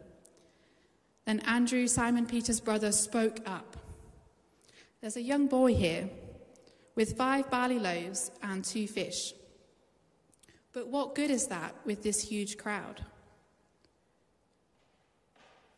Then 1.25 1.39
Andrew, 1.47 1.87
Simon 1.87 2.27
Peter's 2.27 2.59
brother, 2.59 2.91
spoke 2.91 3.39
up. 3.47 3.77
There's 5.01 5.17
a 5.17 5.23
young 5.23 5.47
boy 5.47 5.77
here 5.77 6.11
with 6.97 7.17
five 7.17 7.49
barley 7.49 7.79
loaves 7.79 8.33
and 8.43 8.65
two 8.65 8.89
fish. 8.89 9.33
But 10.73 10.89
what 10.89 11.15
good 11.15 11.31
is 11.31 11.47
that 11.47 11.77
with 11.85 12.03
this 12.03 12.21
huge 12.21 12.59
crowd? 12.59 13.05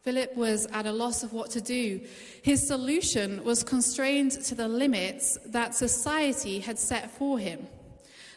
Philip 0.01 0.35
was 0.35 0.65
at 0.73 0.87
a 0.87 0.93
loss 0.93 1.23
of 1.23 1.35
what 1.35 1.51
to 1.51 1.61
do. 1.61 2.01
His 2.43 2.67
solution 2.67 3.45
was 3.45 3.63
constrained 3.63 4.33
to 4.47 4.55
the 4.55 4.67
limits 4.67 5.37
that 5.45 5.75
society 5.75 6.61
had 6.61 6.79
set 6.79 7.11
for 7.11 7.39
him, 7.39 7.69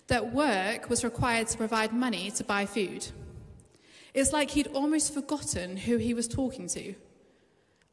that 0.07 0.33
work 0.33 0.89
was 0.89 1.03
required 1.03 1.47
to 1.47 1.57
provide 1.57 1.93
money 1.93 2.31
to 2.31 2.43
buy 2.43 2.65
food. 2.65 3.07
It's 4.13 4.31
like 4.31 4.51
he'd 4.51 4.67
almost 4.67 5.13
forgotten 5.13 5.77
who 5.77 5.97
he 5.97 6.13
was 6.13 6.27
talking 6.27 6.67
to. 6.69 6.95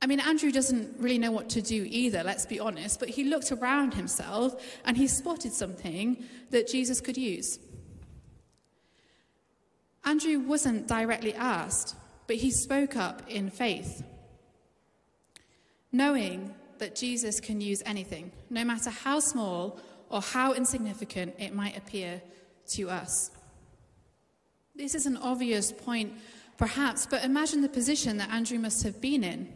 I 0.00 0.07
mean, 0.07 0.21
Andrew 0.21 0.50
doesn't 0.50 0.99
really 0.99 1.19
know 1.19 1.31
what 1.31 1.49
to 1.50 1.62
do 1.62 1.87
either, 1.88 2.23
let's 2.25 2.45
be 2.45 2.59
honest, 2.59 2.99
but 2.99 3.09
he 3.09 3.25
looked 3.25 3.52
around 3.52 3.95
himself 3.95 4.61
and 4.85 4.97
he 4.97 5.07
spotted 5.07 5.52
something 5.52 6.25
that 6.50 6.69
Jesus 6.69 7.00
could 7.00 7.16
use. 7.16 7.59
Andrew 10.04 10.40
wasn't 10.40 10.88
directly 10.88 11.35
asked, 11.35 11.95
but 12.26 12.37
he 12.37 12.50
spoke 12.50 12.97
up 12.97 13.23
in 13.28 13.49
faith, 13.49 14.02
knowing 15.92 16.52
that 16.78 16.97
Jesus 16.97 17.38
can 17.38 17.61
use 17.61 17.81
anything, 17.87 18.33
no 18.50 18.64
matter 18.64 18.90
how 18.90 19.21
small 19.21 19.78
or 20.12 20.21
how 20.21 20.52
insignificant 20.52 21.35
it 21.38 21.54
might 21.54 21.76
appear 21.76 22.23
to 22.69 22.90
us. 22.90 23.31
This 24.76 24.95
is 24.95 25.07
an 25.07 25.16
obvious 25.16 25.73
point, 25.73 26.12
perhaps, 26.57 27.07
but 27.07 27.25
imagine 27.25 27.62
the 27.62 27.69
position 27.69 28.19
that 28.19 28.31
Andrew 28.31 28.59
must 28.59 28.83
have 28.85 29.00
been 29.00 29.25
in. 29.25 29.52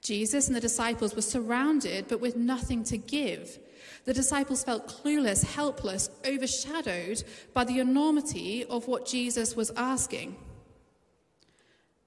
Jesus 0.00 0.48
and 0.48 0.56
the 0.56 0.60
disciples 0.60 1.14
were 1.14 1.22
surrounded 1.22 2.08
but 2.08 2.20
with 2.20 2.36
nothing 2.36 2.84
to 2.84 2.98
give. 2.98 3.58
The 4.04 4.12
disciples 4.12 4.62
felt 4.62 4.88
clueless, 4.88 5.44
helpless, 5.44 6.10
overshadowed 6.26 7.24
by 7.54 7.64
the 7.64 7.78
enormity 7.78 8.64
of 8.64 8.86
what 8.86 9.06
Jesus 9.06 9.56
was 9.56 9.70
asking. 9.76 10.36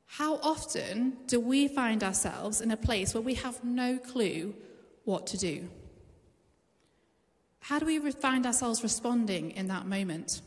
How 0.06 0.36
often 0.38 1.18
do 1.28 1.40
we 1.40 1.68
find 1.68 2.04
ourselves 2.04 2.62
in 2.62 2.72
a 2.72 2.78
place 2.78 3.14
where 3.14 3.22
we 3.22 3.36
have 3.36 3.64
no 3.64 3.98
clue 3.98 4.56
what 5.06 5.28
to 5.28 5.38
do? 5.38 5.70
How 7.68 7.80
do 7.80 7.86
we 7.86 8.00
find 8.12 8.46
ourselves 8.46 8.84
responding 8.84 9.52
in 9.52 9.68
that 9.68 9.86
moment? 9.86 10.42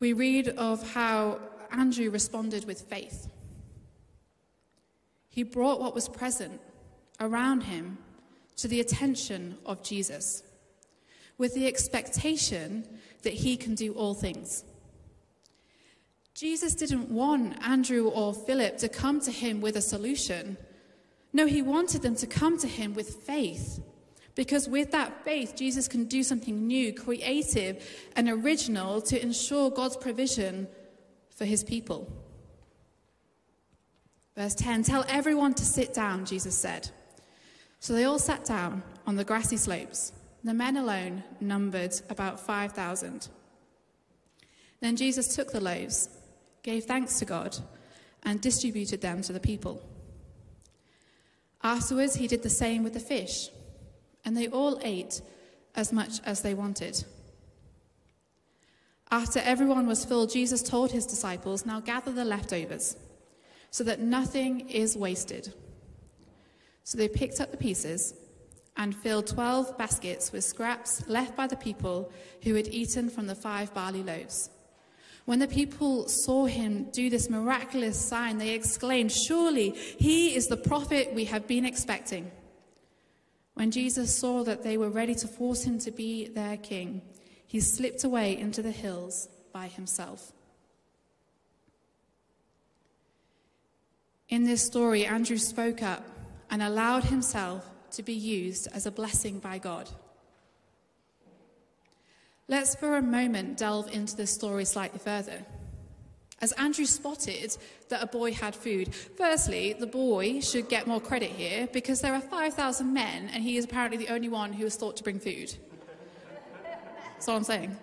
we 0.00 0.12
read 0.12 0.48
of 0.48 0.92
how 0.92 1.40
Andrew 1.72 2.10
responded 2.10 2.64
with 2.64 2.82
faith. 2.82 3.28
He 5.28 5.42
brought 5.42 5.80
what 5.80 5.94
was 5.94 6.08
present 6.08 6.60
around 7.20 7.62
him 7.62 7.98
to 8.56 8.68
the 8.68 8.80
attention 8.80 9.58
of 9.66 9.82
Jesus 9.82 10.42
with 11.36 11.54
the 11.54 11.66
expectation 11.66 12.84
that 13.22 13.32
he 13.32 13.56
can 13.56 13.74
do 13.74 13.92
all 13.92 14.14
things. 14.14 14.64
Jesus 16.34 16.74
didn't 16.74 17.10
want 17.10 17.56
Andrew 17.66 18.08
or 18.08 18.32
Philip 18.32 18.78
to 18.78 18.88
come 18.88 19.20
to 19.20 19.32
him 19.32 19.60
with 19.60 19.76
a 19.76 19.82
solution. 19.82 20.56
No, 21.32 21.46
he 21.46 21.62
wanted 21.62 22.02
them 22.02 22.14
to 22.16 22.26
come 22.26 22.58
to 22.58 22.68
him 22.68 22.94
with 22.94 23.16
faith. 23.16 23.80
Because 24.38 24.68
with 24.68 24.92
that 24.92 25.24
faith, 25.24 25.56
Jesus 25.56 25.88
can 25.88 26.04
do 26.04 26.22
something 26.22 26.64
new, 26.64 26.92
creative, 26.92 27.84
and 28.14 28.28
original 28.28 29.00
to 29.00 29.20
ensure 29.20 29.68
God's 29.68 29.96
provision 29.96 30.68
for 31.28 31.44
his 31.44 31.64
people. 31.64 32.08
Verse 34.36 34.54
10 34.54 34.84
Tell 34.84 35.04
everyone 35.08 35.54
to 35.54 35.64
sit 35.64 35.92
down, 35.92 36.24
Jesus 36.24 36.56
said. 36.56 36.88
So 37.80 37.94
they 37.94 38.04
all 38.04 38.20
sat 38.20 38.44
down 38.44 38.84
on 39.08 39.16
the 39.16 39.24
grassy 39.24 39.56
slopes. 39.56 40.12
The 40.44 40.54
men 40.54 40.76
alone 40.76 41.24
numbered 41.40 42.00
about 42.08 42.38
5,000. 42.38 43.26
Then 44.78 44.94
Jesus 44.94 45.34
took 45.34 45.50
the 45.50 45.60
loaves, 45.60 46.10
gave 46.62 46.84
thanks 46.84 47.18
to 47.18 47.24
God, 47.24 47.58
and 48.22 48.40
distributed 48.40 49.00
them 49.00 49.20
to 49.22 49.32
the 49.32 49.40
people. 49.40 49.82
Afterwards, 51.64 52.14
he 52.14 52.28
did 52.28 52.44
the 52.44 52.48
same 52.50 52.84
with 52.84 52.94
the 52.94 53.00
fish, 53.00 53.50
and 54.24 54.36
they 54.36 54.48
all 54.48 54.78
ate 54.82 55.20
as 55.74 55.92
much 55.92 56.20
as 56.24 56.42
they 56.42 56.54
wanted. 56.54 57.04
After 59.10 59.40
everyone 59.40 59.86
was 59.86 60.04
filled, 60.04 60.30
Jesus 60.32 60.62
told 60.62 60.92
his 60.92 61.06
disciples, 61.06 61.64
Now 61.64 61.80
gather 61.80 62.12
the 62.12 62.24
leftovers, 62.24 62.96
so 63.70 63.84
that 63.84 64.00
nothing 64.00 64.68
is 64.68 64.96
wasted. 64.96 65.54
So 66.84 66.98
they 66.98 67.08
picked 67.08 67.40
up 67.40 67.50
the 67.50 67.56
pieces 67.56 68.14
and 68.76 68.94
filled 68.94 69.26
12 69.26 69.76
baskets 69.76 70.30
with 70.32 70.44
scraps 70.44 71.06
left 71.08 71.36
by 71.36 71.46
the 71.46 71.56
people 71.56 72.12
who 72.42 72.54
had 72.54 72.68
eaten 72.68 73.10
from 73.10 73.26
the 73.26 73.34
five 73.34 73.74
barley 73.74 74.02
loaves. 74.02 74.50
When 75.24 75.40
the 75.40 75.48
people 75.48 76.08
saw 76.08 76.46
him 76.46 76.88
do 76.90 77.10
this 77.10 77.28
miraculous 77.28 77.98
sign, 77.98 78.38
they 78.38 78.54
exclaimed, 78.54 79.12
Surely 79.12 79.70
he 79.70 80.34
is 80.34 80.46
the 80.46 80.56
prophet 80.56 81.12
we 81.12 81.26
have 81.26 81.46
been 81.46 81.66
expecting. 81.66 82.30
When 83.58 83.72
Jesus 83.72 84.14
saw 84.14 84.44
that 84.44 84.62
they 84.62 84.76
were 84.76 84.88
ready 84.88 85.16
to 85.16 85.26
force 85.26 85.64
him 85.64 85.80
to 85.80 85.90
be 85.90 86.28
their 86.28 86.56
king, 86.56 87.02
he 87.44 87.58
slipped 87.58 88.04
away 88.04 88.38
into 88.38 88.62
the 88.62 88.70
hills 88.70 89.28
by 89.52 89.66
himself. 89.66 90.30
In 94.28 94.44
this 94.44 94.64
story, 94.64 95.04
Andrew 95.04 95.38
spoke 95.38 95.82
up 95.82 96.08
and 96.48 96.62
allowed 96.62 97.02
himself 97.02 97.68
to 97.90 98.04
be 98.04 98.12
used 98.12 98.68
as 98.72 98.86
a 98.86 98.92
blessing 98.92 99.40
by 99.40 99.58
God. 99.58 99.90
Let's 102.46 102.76
for 102.76 102.96
a 102.96 103.02
moment 103.02 103.58
delve 103.58 103.92
into 103.92 104.14
this 104.14 104.32
story 104.32 104.66
slightly 104.66 105.00
further. 105.00 105.44
As 106.40 106.52
Andrew 106.52 106.84
spotted 106.84 107.56
that 107.88 108.02
a 108.02 108.06
boy 108.06 108.32
had 108.32 108.54
food, 108.54 108.94
firstly, 108.94 109.72
the 109.72 109.86
boy 109.86 110.40
should 110.40 110.68
get 110.68 110.86
more 110.86 111.00
credit 111.00 111.30
here 111.30 111.68
because 111.72 112.00
there 112.00 112.14
are 112.14 112.20
5,000 112.20 112.92
men 112.92 113.28
and 113.32 113.42
he 113.42 113.56
is 113.56 113.64
apparently 113.64 113.98
the 113.98 114.12
only 114.12 114.28
one 114.28 114.52
who 114.52 114.64
was 114.64 114.76
thought 114.76 114.96
to 114.98 115.02
bring 115.02 115.18
food. 115.18 115.54
That's 117.12 117.28
all 117.28 117.36
I'm 117.36 117.44
saying. 117.44 117.76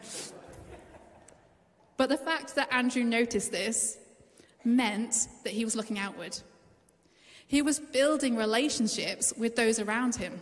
But 1.97 2.07
the 2.07 2.17
fact 2.17 2.55
that 2.55 2.71
Andrew 2.73 3.03
noticed 3.03 3.51
this 3.51 3.97
meant 4.63 5.27
that 5.43 5.51
he 5.53 5.65
was 5.65 5.75
looking 5.75 5.99
outward. 5.99 6.39
He 7.47 7.61
was 7.61 7.79
building 7.79 8.35
relationships 8.37 9.33
with 9.37 9.55
those 9.55 9.79
around 9.79 10.15
him. 10.15 10.39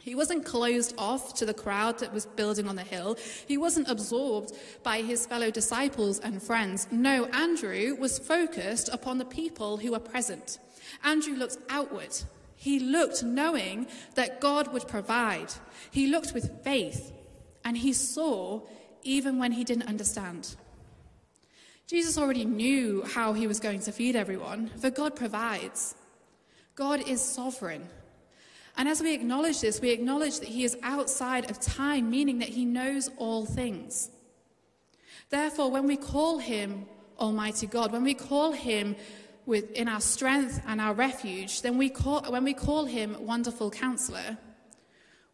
He 0.00 0.14
wasn't 0.14 0.44
closed 0.44 0.94
off 0.96 1.34
to 1.34 1.46
the 1.46 1.54
crowd 1.54 1.98
that 1.98 2.12
was 2.12 2.26
building 2.26 2.66
on 2.68 2.76
the 2.76 2.82
hill. 2.82 3.18
He 3.46 3.58
wasn't 3.58 3.88
absorbed 3.88 4.56
by 4.82 5.02
his 5.02 5.26
fellow 5.26 5.50
disciples 5.50 6.18
and 6.20 6.42
friends. 6.42 6.88
No, 6.90 7.26
Andrew 7.26 7.94
was 7.94 8.18
focused 8.18 8.88
upon 8.88 9.18
the 9.18 9.24
people 9.24 9.76
who 9.76 9.92
were 9.92 10.00
present. 10.00 10.58
Andrew 11.04 11.34
looked 11.34 11.58
outward. 11.68 12.16
He 12.56 12.78
looked 12.78 13.22
knowing 13.22 13.86
that 14.14 14.40
God 14.40 14.72
would 14.72 14.88
provide. 14.88 15.52
He 15.90 16.06
looked 16.08 16.32
with 16.34 16.62
faith, 16.62 17.12
and 17.64 17.76
he 17.76 17.92
saw 17.92 18.60
even 19.02 19.38
when 19.38 19.52
he 19.52 19.64
didn't 19.64 19.88
understand. 19.88 20.56
Jesus 21.86 22.16
already 22.16 22.44
knew 22.44 23.02
how 23.02 23.32
he 23.32 23.46
was 23.46 23.60
going 23.60 23.80
to 23.80 23.92
feed 23.92 24.14
everyone, 24.14 24.68
for 24.78 24.90
God 24.90 25.16
provides. 25.16 25.94
God 26.74 27.06
is 27.08 27.20
sovereign. 27.20 27.88
And 28.80 28.88
as 28.88 29.02
we 29.02 29.12
acknowledge 29.12 29.60
this, 29.60 29.82
we 29.82 29.90
acknowledge 29.90 30.40
that 30.40 30.48
He 30.48 30.64
is 30.64 30.74
outside 30.82 31.50
of 31.50 31.60
time, 31.60 32.08
meaning 32.08 32.38
that 32.38 32.48
He 32.48 32.64
knows 32.64 33.10
all 33.18 33.44
things. 33.44 34.08
Therefore, 35.28 35.70
when 35.70 35.86
we 35.86 35.98
call 35.98 36.38
Him 36.38 36.86
Almighty 37.18 37.66
God, 37.66 37.92
when 37.92 38.04
we 38.04 38.14
call 38.14 38.52
Him 38.52 38.96
with, 39.44 39.70
in 39.72 39.86
our 39.86 40.00
strength 40.00 40.62
and 40.66 40.80
our 40.80 40.94
refuge, 40.94 41.60
then 41.60 41.76
we 41.76 41.90
call, 41.90 42.22
when 42.32 42.42
we 42.42 42.54
call 42.54 42.86
Him 42.86 43.18
Wonderful 43.20 43.70
Counselor, 43.70 44.38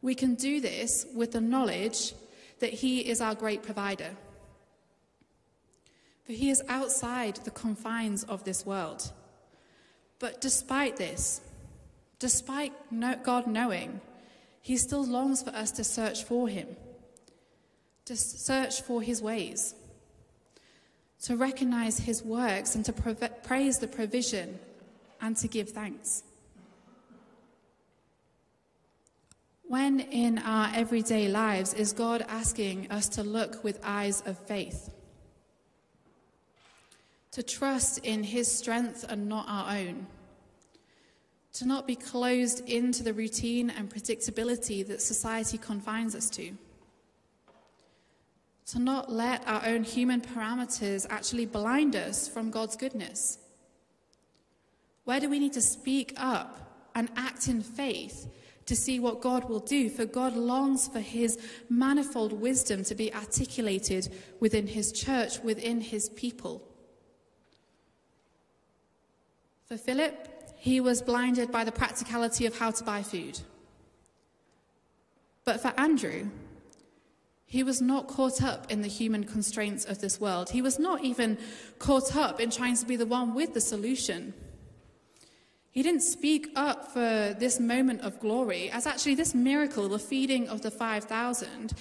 we 0.03 0.17
can 0.17 0.35
do 0.35 0.61
this 0.61 1.07
with 1.15 1.31
the 1.31 1.41
knowledge 1.41 2.15
that 2.59 2.73
He 2.73 2.99
is 2.99 3.21
our 3.21 3.37
great 3.37 3.63
provider. 3.63 4.11
For 6.25 6.33
He 6.33 6.51
is 6.51 6.65
outside 6.69 7.37
the 7.45 7.53
confines 7.53 8.25
of 8.25 8.43
this 8.43 8.67
world. 8.67 9.13
But 10.19 10.41
despite 10.41 10.97
this, 10.97 11.43
despite 12.19 12.73
God 13.23 13.47
knowing, 13.47 14.01
He 14.61 14.77
still 14.77 15.05
longs 15.05 15.43
for 15.43 15.51
us 15.51 15.71
to 15.73 15.85
search 15.85 16.25
for 16.25 16.49
Him, 16.49 16.69
to 18.05 18.17
search 18.17 18.83
for 18.83 19.03
His 19.03 19.23
ways, 19.23 19.75
to 21.23 21.37
recognize 21.37 21.99
His 21.99 22.23
works, 22.23 22.75
and 22.75 22.85
to 22.85 22.93
praise 22.93 23.79
the 23.79 23.89
provision 23.89 24.59
and 25.21 25.37
to 25.39 25.49
give 25.49 25.71
thanks. 25.71 26.23
When 29.69 29.99
in 29.99 30.39
our 30.39 30.71
everyday 30.75 31.29
lives 31.29 31.75
is 31.75 31.93
God 31.93 32.25
asking 32.29 32.91
us 32.91 33.09
to 33.11 33.23
look 33.25 33.65
with 33.65 33.81
eyes 33.83 34.23
of 34.25 34.39
faith? 34.39 34.91
to 37.37 37.43
trust 37.43 37.99
in 37.99 38.23
His 38.23 38.51
strength 38.51 39.05
and 39.07 39.29
not 39.29 39.45
our 39.47 39.77
own, 39.77 40.07
to 41.57 41.67
not 41.67 41.87
be 41.87 41.97
closed 41.97 42.69
into 42.69 43.03
the 43.03 43.15
routine 43.15 43.71
and 43.71 43.89
predictability 43.89 44.87
that 44.87 45.01
society 45.01 45.57
confines 45.57 46.15
us 46.15 46.29
to, 46.29 46.53
to 48.67 48.79
not 48.79 49.11
let 49.11 49.47
our 49.49 49.65
own 49.65 49.83
human 49.83 50.21
parameters 50.21 51.07
actually 51.09 51.47
blind 51.47 51.97
us 51.97 52.29
from 52.29 52.51
God's 52.51 52.77
goodness. 52.77 53.39
Where 55.05 55.19
do 55.19 55.31
we 55.31 55.39
need 55.39 55.55
to 55.55 55.63
speak 55.63 56.13
up 56.19 56.91
and 56.95 57.09
act 57.17 57.49
in 57.49 57.63
faith 57.63 58.29
to 58.67 58.77
see 58.77 59.01
what 59.01 59.23
God 59.23 59.49
will 59.49 59.61
do? 59.61 59.89
For 59.89 60.05
God 60.05 60.37
longs 60.37 60.89
for 60.89 61.01
His 61.01 61.39
manifold 61.71 62.35
wisdom 62.35 62.85
to 62.85 62.95
be 62.95 63.15
articulated 63.15 64.13
within 64.41 64.67
His 64.67 64.93
church, 64.93 65.41
within 65.41 65.81
His 65.81 66.11
people. 66.11 66.69
For 69.67 69.79
Philip, 69.79 70.36
he 70.67 70.81
was 70.81 71.01
blinded 71.01 71.53
by 71.53 71.63
the 71.63 71.71
practicality 71.71 72.45
of 72.45 72.59
how 72.59 72.73
to 72.73 72.83
buy 72.83 73.01
food. 73.01 73.39
But 75.45 75.61
for 75.61 75.73
Andrew, 75.79 76.31
he 77.45 77.63
was 77.63 77.81
not 77.81 78.09
caught 78.09 78.43
up 78.43 78.69
in 78.69 78.83
the 78.83 78.89
human 78.89 79.23
constraints 79.23 79.85
of 79.85 80.01
this 80.01 80.21
world. 80.21 80.51
He 80.51 80.61
was 80.61 80.81
not 80.81 81.05
even 81.05 81.39
caught 81.79 82.17
up 82.17 82.41
in 82.41 82.51
trying 82.51 82.77
to 82.79 82.85
be 82.85 82.97
the 82.97 83.07
one 83.07 83.33
with 83.33 83.55
the 83.55 83.61
solution. 83.61 84.35
He 85.71 85.85
didn't 85.85 86.01
speak 86.01 86.49
up 86.57 86.93
for 86.93 87.37
this 87.39 87.61
moment 87.61 88.01
of 88.01 88.19
glory, 88.19 88.69
as 88.69 88.89
actually, 88.89 89.15
this 89.15 89.37
miracle, 89.37 89.89
the 89.89 90.01
feeding 90.01 90.49
of 90.49 90.63
the 90.63 90.73
5,000, 90.73 91.75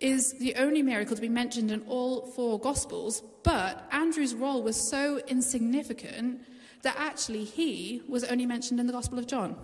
is 0.00 0.32
the 0.38 0.54
only 0.54 0.80
miracle 0.80 1.14
to 1.14 1.20
be 1.20 1.28
mentioned 1.28 1.70
in 1.70 1.82
all 1.82 2.24
four 2.24 2.58
Gospels. 2.58 3.22
But 3.42 3.86
Andrew's 3.92 4.34
role 4.34 4.62
was 4.62 4.88
so 4.88 5.18
insignificant 5.28 6.40
that 6.82 6.96
actually 6.98 7.44
he 7.44 8.02
was 8.08 8.24
only 8.24 8.46
mentioned 8.46 8.80
in 8.80 8.86
the 8.86 8.92
Gospel 8.92 9.18
of 9.18 9.26
John. 9.26 9.56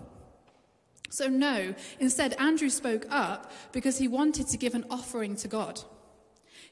So, 1.10 1.28
no, 1.28 1.74
instead, 2.00 2.34
Andrew 2.34 2.68
spoke 2.68 3.06
up 3.10 3.52
because 3.72 3.98
he 3.98 4.08
wanted 4.08 4.48
to 4.48 4.56
give 4.56 4.74
an 4.74 4.84
offering 4.90 5.36
to 5.36 5.48
God. 5.48 5.80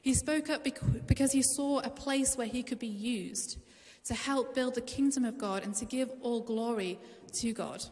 He 0.01 0.13
spoke 0.13 0.49
up 0.49 0.63
because 1.07 1.31
he 1.31 1.41
saw 1.41 1.79
a 1.79 1.89
place 1.89 2.35
where 2.35 2.47
he 2.47 2.61
could 2.61 2.79
be 2.79 2.87
used 2.87 3.57
to 4.03 4.13
help 4.13 4.53
build 4.53 4.75
the 4.75 4.81
kingdom 4.81 5.25
of 5.25 5.37
God 5.37 5.63
and 5.63 5.73
to 5.75 5.85
give 5.85 6.11
all 6.21 6.41
glory 6.41 6.99
to 7.33 7.53
God. 7.53 7.83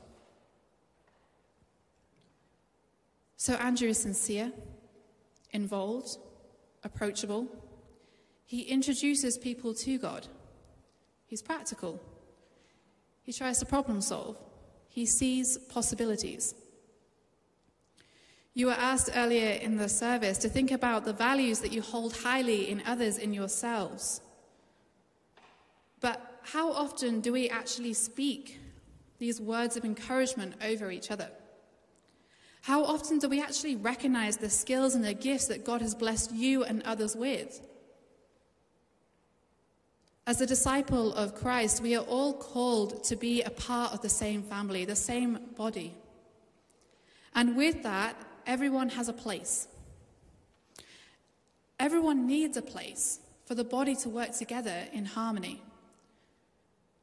So, 3.38 3.56
Andrew 3.56 3.90
is 3.90 4.02
sincere, 4.02 4.52
involved, 5.52 6.18
approachable. 6.84 7.48
He 8.46 8.62
introduces 8.62 9.38
people 9.38 9.74
to 9.76 9.98
God. 9.98 10.28
He's 11.26 11.42
practical. 11.42 12.00
He 13.24 13.34
tries 13.34 13.60
to 13.60 13.66
problem 13.66 14.02
solve. 14.02 14.38
He 14.90 15.06
sees 15.06 15.58
possibilities. 15.58 16.54
You 18.54 18.68
were 18.68 18.74
asked 18.74 19.10
earlier 19.16 19.54
in 19.54 19.78
the 19.78 19.90
service 19.90 20.38
to 20.40 20.50
think 20.50 20.72
about 20.72 21.06
the 21.06 21.14
values 21.14 21.60
that 21.62 21.72
you 21.72 21.82
hold 21.82 22.18
highly 22.18 22.70
in 22.70 22.84
others 22.86 23.18
in 23.18 23.34
yourselves. 23.34 24.22
But 26.02 26.40
how 26.44 26.72
often 26.72 27.22
do 27.22 27.32
we 27.32 27.50
actually 27.50 27.94
speak 27.94 28.60
these 29.18 29.42
words 29.42 29.78
of 29.78 29.86
encouragement 29.86 30.54
over 30.64 30.92
each 30.92 31.10
other? 31.10 31.30
How 32.62 32.84
often 32.84 33.20
do 33.20 33.28
we 33.28 33.42
actually 33.42 33.76
recognize 33.76 34.38
the 34.38 34.50
skills 34.50 34.96
and 34.96 35.04
the 35.04 35.14
gifts 35.14 35.48
that 35.48 35.66
God 35.66 35.82
has 35.82 35.96
blessed 35.96 36.32
you 36.32 36.64
and 36.64 36.84
others 36.84 37.16
with? 37.16 37.62
As 40.26 40.40
a 40.40 40.46
disciple 40.46 41.14
of 41.14 41.36
Christ, 41.36 41.82
we 41.82 41.96
are 41.96 42.06
all 42.06 42.34
called 42.34 43.04
to 43.06 43.18
be 43.18 43.42
a 43.42 43.50
part 43.50 43.94
of 43.94 44.02
the 44.02 44.10
same 44.10 44.42
family, 44.42 44.86
the 44.86 44.96
same 44.96 45.38
body. 45.58 45.94
And 47.36 47.58
with 47.58 47.84
that, 47.84 48.16
everyone 48.46 48.90
has 48.90 49.10
a 49.10 49.14
place. 49.14 49.68
Everyone 51.78 52.26
needs 52.26 52.56
a 52.56 52.62
place 52.62 53.20
for 53.46 53.56
the 53.56 53.66
body 53.66 53.96
to 53.98 54.10
work 54.10 54.32
together 54.32 54.86
in 54.94 55.04
harmony. 55.04 55.62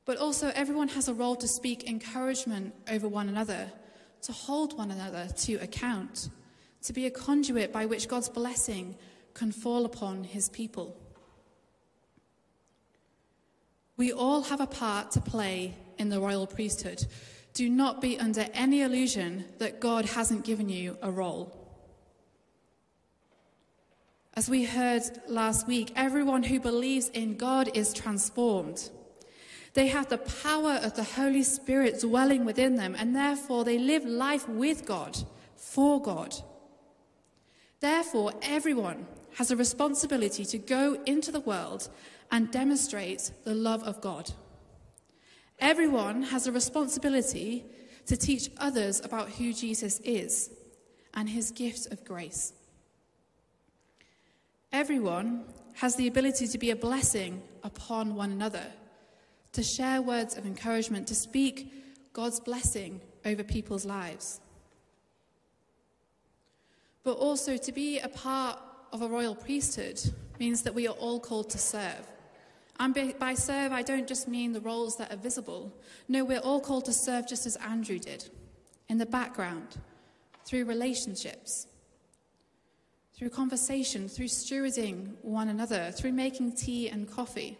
But 0.06 0.16
also, 0.16 0.50
everyone 0.54 0.88
has 0.88 1.06
a 1.06 1.14
role 1.14 1.36
to 1.36 1.46
speak 1.46 1.86
encouragement 1.86 2.74
over 2.90 3.06
one 3.06 3.28
another, 3.28 3.70
to 4.22 4.32
hold 4.32 4.78
one 4.78 4.90
another 4.90 5.28
to 5.40 5.56
account, 5.56 6.30
to 6.84 6.94
be 6.94 7.04
a 7.04 7.10
conduit 7.10 7.70
by 7.70 7.84
which 7.84 8.08
God's 8.08 8.30
blessing 8.30 8.96
can 9.34 9.52
fall 9.52 9.84
upon 9.84 10.24
his 10.24 10.48
people. 10.48 10.96
We 14.00 14.14
all 14.14 14.44
have 14.44 14.62
a 14.62 14.66
part 14.66 15.10
to 15.10 15.20
play 15.20 15.74
in 15.98 16.08
the 16.08 16.20
royal 16.20 16.46
priesthood. 16.46 17.06
Do 17.52 17.68
not 17.68 18.00
be 18.00 18.18
under 18.18 18.46
any 18.54 18.80
illusion 18.80 19.44
that 19.58 19.78
God 19.78 20.06
hasn't 20.06 20.46
given 20.46 20.70
you 20.70 20.96
a 21.02 21.10
role. 21.10 21.54
As 24.32 24.48
we 24.48 24.64
heard 24.64 25.02
last 25.28 25.68
week, 25.68 25.92
everyone 25.96 26.44
who 26.44 26.58
believes 26.60 27.10
in 27.10 27.36
God 27.36 27.76
is 27.76 27.92
transformed. 27.92 28.88
They 29.74 29.88
have 29.88 30.08
the 30.08 30.16
power 30.16 30.80
of 30.82 30.96
the 30.96 31.04
Holy 31.04 31.42
Spirit 31.42 32.00
dwelling 32.00 32.46
within 32.46 32.76
them, 32.76 32.96
and 32.98 33.14
therefore 33.14 33.64
they 33.64 33.76
live 33.76 34.06
life 34.06 34.48
with 34.48 34.86
God, 34.86 35.18
for 35.56 36.00
God. 36.00 36.34
Therefore, 37.80 38.32
everyone 38.40 39.06
has 39.36 39.50
a 39.50 39.56
responsibility 39.56 40.44
to 40.44 40.58
go 40.58 41.00
into 41.06 41.32
the 41.32 41.40
world 41.40 41.88
and 42.30 42.50
demonstrate 42.50 43.32
the 43.44 43.54
love 43.54 43.82
of 43.82 44.00
God. 44.00 44.32
Everyone 45.58 46.22
has 46.22 46.46
a 46.46 46.52
responsibility 46.52 47.64
to 48.06 48.16
teach 48.16 48.50
others 48.58 49.00
about 49.04 49.28
who 49.30 49.52
Jesus 49.52 50.00
is 50.00 50.50
and 51.14 51.28
his 51.28 51.50
gift 51.50 51.92
of 51.92 52.04
grace. 52.04 52.52
Everyone 54.72 55.44
has 55.74 55.96
the 55.96 56.06
ability 56.06 56.46
to 56.48 56.58
be 56.58 56.70
a 56.70 56.76
blessing 56.76 57.42
upon 57.62 58.14
one 58.14 58.30
another, 58.30 58.66
to 59.52 59.62
share 59.62 60.00
words 60.00 60.36
of 60.36 60.46
encouragement, 60.46 61.08
to 61.08 61.14
speak 61.14 61.72
God's 62.12 62.40
blessing 62.40 63.00
over 63.24 63.42
people's 63.42 63.84
lives. 63.84 64.40
But 67.02 67.12
also 67.12 67.56
to 67.56 67.72
be 67.72 67.98
a 67.98 68.08
part 68.08 68.58
of 68.92 69.02
a 69.02 69.08
royal 69.08 69.34
priesthood 69.34 70.00
means 70.38 70.62
that 70.62 70.74
we 70.74 70.88
are 70.88 70.94
all 70.94 71.20
called 71.20 71.50
to 71.50 71.58
serve. 71.58 72.06
And 72.78 72.94
by 73.18 73.34
serve, 73.34 73.72
I 73.72 73.82
don't 73.82 74.08
just 74.08 74.26
mean 74.26 74.52
the 74.52 74.60
roles 74.60 74.96
that 74.96 75.12
are 75.12 75.16
visible. 75.16 75.72
No, 76.08 76.24
we're 76.24 76.38
all 76.38 76.60
called 76.60 76.86
to 76.86 76.92
serve 76.92 77.28
just 77.28 77.46
as 77.46 77.56
Andrew 77.56 77.98
did, 77.98 78.30
in 78.88 78.96
the 78.96 79.06
background, 79.06 79.76
through 80.46 80.64
relationships, 80.64 81.66
through 83.14 83.28
conversation, 83.28 84.08
through 84.08 84.28
stewarding 84.28 85.14
one 85.20 85.48
another, 85.48 85.90
through 85.90 86.12
making 86.12 86.56
tea 86.56 86.88
and 86.88 87.10
coffee. 87.10 87.58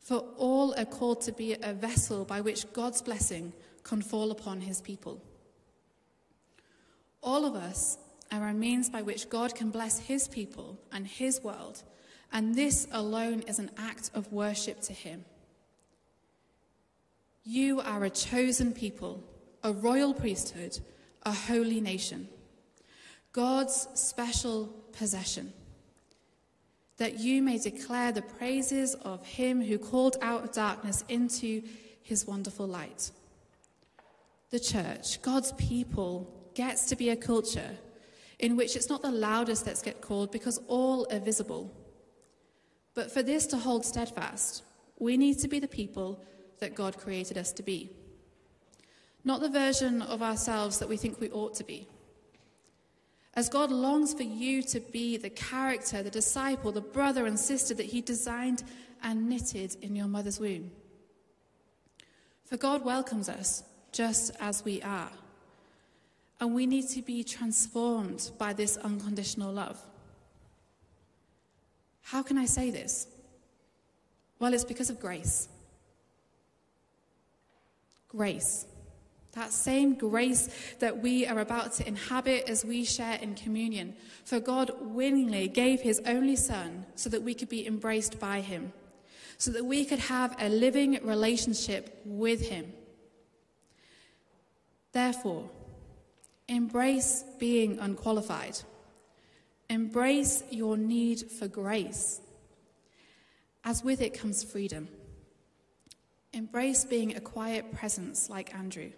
For 0.00 0.24
all 0.38 0.74
are 0.78 0.86
called 0.86 1.20
to 1.22 1.32
be 1.32 1.54
a 1.62 1.74
vessel 1.74 2.24
by 2.24 2.40
which 2.40 2.72
God's 2.72 3.02
blessing 3.02 3.52
can 3.82 4.00
fall 4.00 4.30
upon 4.30 4.62
his 4.62 4.80
people. 4.80 5.22
All 7.22 7.44
of 7.44 7.54
us 7.54 7.98
are 8.38 8.48
a 8.48 8.54
means 8.54 8.88
by 8.88 9.02
which 9.02 9.28
God 9.28 9.54
can 9.54 9.70
bless 9.70 9.98
his 9.98 10.28
people 10.28 10.78
and 10.92 11.06
his 11.06 11.42
world 11.42 11.82
and 12.34 12.56
this 12.56 12.88
alone 12.90 13.44
is 13.46 13.60
an 13.60 13.70
act 13.78 14.10
of 14.12 14.32
worship 14.32 14.80
to 14.82 14.92
Him. 14.92 15.24
You 17.44 17.80
are 17.80 18.02
a 18.02 18.10
chosen 18.10 18.72
people, 18.72 19.22
a 19.62 19.72
royal 19.72 20.12
priesthood, 20.12 20.80
a 21.22 21.32
holy 21.32 21.80
nation, 21.80 22.28
God's 23.32 23.86
special 23.94 24.66
possession, 24.98 25.52
that 26.96 27.20
you 27.20 27.40
may 27.40 27.58
declare 27.58 28.10
the 28.10 28.22
praises 28.22 28.94
of 28.96 29.24
Him 29.24 29.62
who 29.62 29.78
called 29.78 30.16
out 30.20 30.42
of 30.42 30.52
darkness 30.52 31.04
into 31.08 31.62
His 32.02 32.26
wonderful 32.26 32.66
light. 32.66 33.12
The 34.50 34.58
church, 34.58 35.22
God's 35.22 35.52
people, 35.52 36.50
gets 36.54 36.86
to 36.86 36.96
be 36.96 37.10
a 37.10 37.16
culture 37.16 37.76
in 38.38 38.56
which 38.56 38.76
it's 38.76 38.88
not 38.88 39.02
the 39.02 39.10
loudest 39.10 39.64
that 39.64 39.80
get 39.82 40.00
called 40.00 40.30
because 40.30 40.60
all 40.68 41.06
are 41.10 41.20
visible 41.20 41.70
but 42.94 43.10
for 43.10 43.22
this 43.22 43.46
to 43.48 43.58
hold 43.58 43.84
steadfast, 43.84 44.62
we 44.98 45.16
need 45.16 45.40
to 45.40 45.48
be 45.48 45.58
the 45.58 45.68
people 45.68 46.22
that 46.60 46.74
God 46.74 46.96
created 46.96 47.36
us 47.36 47.52
to 47.52 47.62
be. 47.62 47.90
Not 49.24 49.40
the 49.40 49.48
version 49.48 50.00
of 50.02 50.22
ourselves 50.22 50.78
that 50.78 50.88
we 50.88 50.96
think 50.96 51.20
we 51.20 51.30
ought 51.30 51.54
to 51.54 51.64
be. 51.64 51.88
As 53.34 53.48
God 53.48 53.72
longs 53.72 54.14
for 54.14 54.22
you 54.22 54.62
to 54.62 54.78
be 54.78 55.16
the 55.16 55.30
character, 55.30 56.02
the 56.02 56.10
disciple, 56.10 56.70
the 56.70 56.80
brother 56.80 57.26
and 57.26 57.38
sister 57.38 57.74
that 57.74 57.86
He 57.86 58.00
designed 58.00 58.62
and 59.02 59.28
knitted 59.28 59.76
in 59.82 59.96
your 59.96 60.06
mother's 60.06 60.38
womb. 60.38 60.70
For 62.44 62.56
God 62.56 62.84
welcomes 62.84 63.28
us 63.28 63.64
just 63.90 64.30
as 64.38 64.64
we 64.64 64.80
are. 64.82 65.10
And 66.40 66.54
we 66.54 66.66
need 66.66 66.88
to 66.90 67.02
be 67.02 67.24
transformed 67.24 68.30
by 68.38 68.52
this 68.52 68.76
unconditional 68.76 69.52
love. 69.52 69.80
How 72.02 72.22
can 72.22 72.36
I 72.36 72.44
say 72.44 72.70
this? 72.70 73.06
Well, 74.38 74.52
it's 74.52 74.64
because 74.64 74.90
of 74.90 75.00
grace. 75.00 75.48
Grace. 78.08 78.66
That 79.32 79.52
same 79.52 79.94
grace 79.94 80.48
that 80.78 81.02
we 81.02 81.26
are 81.26 81.40
about 81.40 81.72
to 81.74 81.88
inhabit 81.88 82.48
as 82.48 82.64
we 82.64 82.84
share 82.84 83.18
in 83.20 83.34
communion. 83.34 83.94
For 84.24 84.38
God 84.38 84.70
willingly 84.80 85.48
gave 85.48 85.80
his 85.80 86.00
only 86.06 86.36
Son 86.36 86.86
so 86.94 87.10
that 87.10 87.22
we 87.22 87.34
could 87.34 87.48
be 87.48 87.66
embraced 87.66 88.20
by 88.20 88.42
him, 88.42 88.72
so 89.38 89.50
that 89.50 89.64
we 89.64 89.84
could 89.84 89.98
have 89.98 90.36
a 90.40 90.48
living 90.48 91.00
relationship 91.02 92.00
with 92.04 92.48
him. 92.48 92.72
Therefore, 94.92 95.50
embrace 96.54 97.24
being 97.38 97.78
unqualified. 97.78 98.58
Embrace 99.68 100.42
your 100.50 100.76
need 100.76 101.30
for 101.30 101.48
grace, 101.48 102.20
as 103.64 103.82
with 103.82 104.00
it 104.00 104.18
comes 104.18 104.44
freedom. 104.44 104.88
Embrace 106.32 106.84
being 106.84 107.16
a 107.16 107.20
quiet 107.20 107.72
presence 107.72 108.28
like 108.28 108.54
Andrew. 108.54 108.90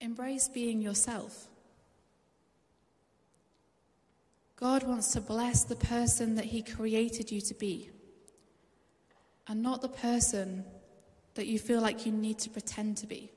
Embrace 0.00 0.48
being 0.48 0.80
yourself. 0.80 1.48
God 4.56 4.82
wants 4.82 5.12
to 5.12 5.20
bless 5.20 5.64
the 5.64 5.76
person 5.76 6.34
that 6.34 6.44
He 6.44 6.62
created 6.62 7.32
you 7.32 7.40
to 7.40 7.54
be, 7.54 7.90
and 9.48 9.62
not 9.62 9.80
the 9.80 9.88
person 9.88 10.64
that 11.34 11.46
you 11.46 11.58
feel 11.58 11.80
like 11.80 12.04
you 12.04 12.12
need 12.12 12.38
to 12.40 12.50
pretend 12.50 12.98
to 12.98 13.06
be. 13.06 13.30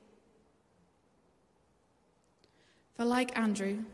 For, 2.96 3.04
like 3.04 3.36
Andrew, 3.36 3.84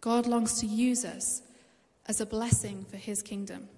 God 0.00 0.26
longs 0.26 0.60
to 0.60 0.66
use 0.66 1.04
us 1.04 1.42
as 2.06 2.20
a 2.20 2.26
blessing 2.26 2.84
for 2.90 2.96
his 2.96 3.22
kingdom. 3.22 3.68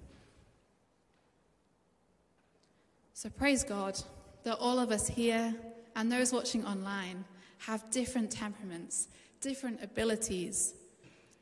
So 3.12 3.28
praise 3.28 3.62
God 3.62 4.00
that 4.44 4.56
all 4.58 4.78
of 4.78 4.90
us 4.90 5.06
here 5.06 5.54
and 5.94 6.10
those 6.10 6.32
watching 6.32 6.64
online 6.64 7.24
have 7.58 7.88
different 7.90 8.30
temperaments, 8.30 9.08
different 9.40 9.82
abilities, 9.82 10.74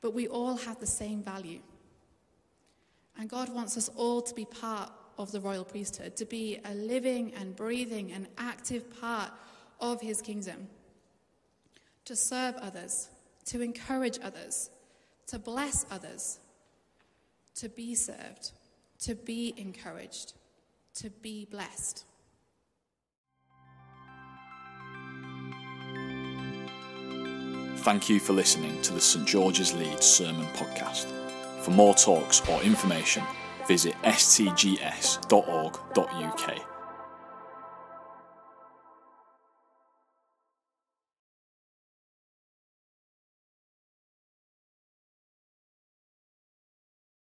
but 0.00 0.12
we 0.12 0.28
all 0.28 0.56
have 0.56 0.80
the 0.80 0.86
same 0.86 1.22
value. 1.22 1.60
And 3.18 3.28
God 3.28 3.48
wants 3.54 3.76
us 3.76 3.88
all 3.96 4.20
to 4.22 4.34
be 4.34 4.44
part 4.44 4.90
of 5.18 5.30
the 5.32 5.40
royal 5.40 5.64
priesthood, 5.64 6.16
to 6.16 6.24
be 6.24 6.58
a 6.64 6.74
living 6.74 7.32
and 7.34 7.54
breathing 7.54 8.12
and 8.12 8.26
active 8.38 9.00
part 9.00 9.30
of 9.80 10.00
his 10.00 10.20
kingdom, 10.20 10.68
to 12.06 12.16
serve 12.16 12.56
others, 12.56 13.10
to 13.50 13.60
encourage 13.62 14.16
others, 14.22 14.70
to 15.26 15.36
bless 15.36 15.84
others, 15.90 16.38
to 17.56 17.68
be 17.68 17.96
served, 17.96 18.52
to 19.00 19.16
be 19.16 19.52
encouraged, 19.56 20.34
to 20.94 21.10
be 21.10 21.48
blessed. 21.50 22.04
Thank 27.78 28.08
you 28.08 28.20
for 28.20 28.34
listening 28.34 28.80
to 28.82 28.92
the 28.94 29.00
St 29.00 29.26
George's 29.26 29.74
Leeds 29.74 30.06
Sermon 30.06 30.46
Podcast. 30.54 31.06
For 31.62 31.72
more 31.72 31.94
talks 31.94 32.48
or 32.48 32.62
information, 32.62 33.24
visit 33.66 33.94
stgs.org.uk. 34.04 34.60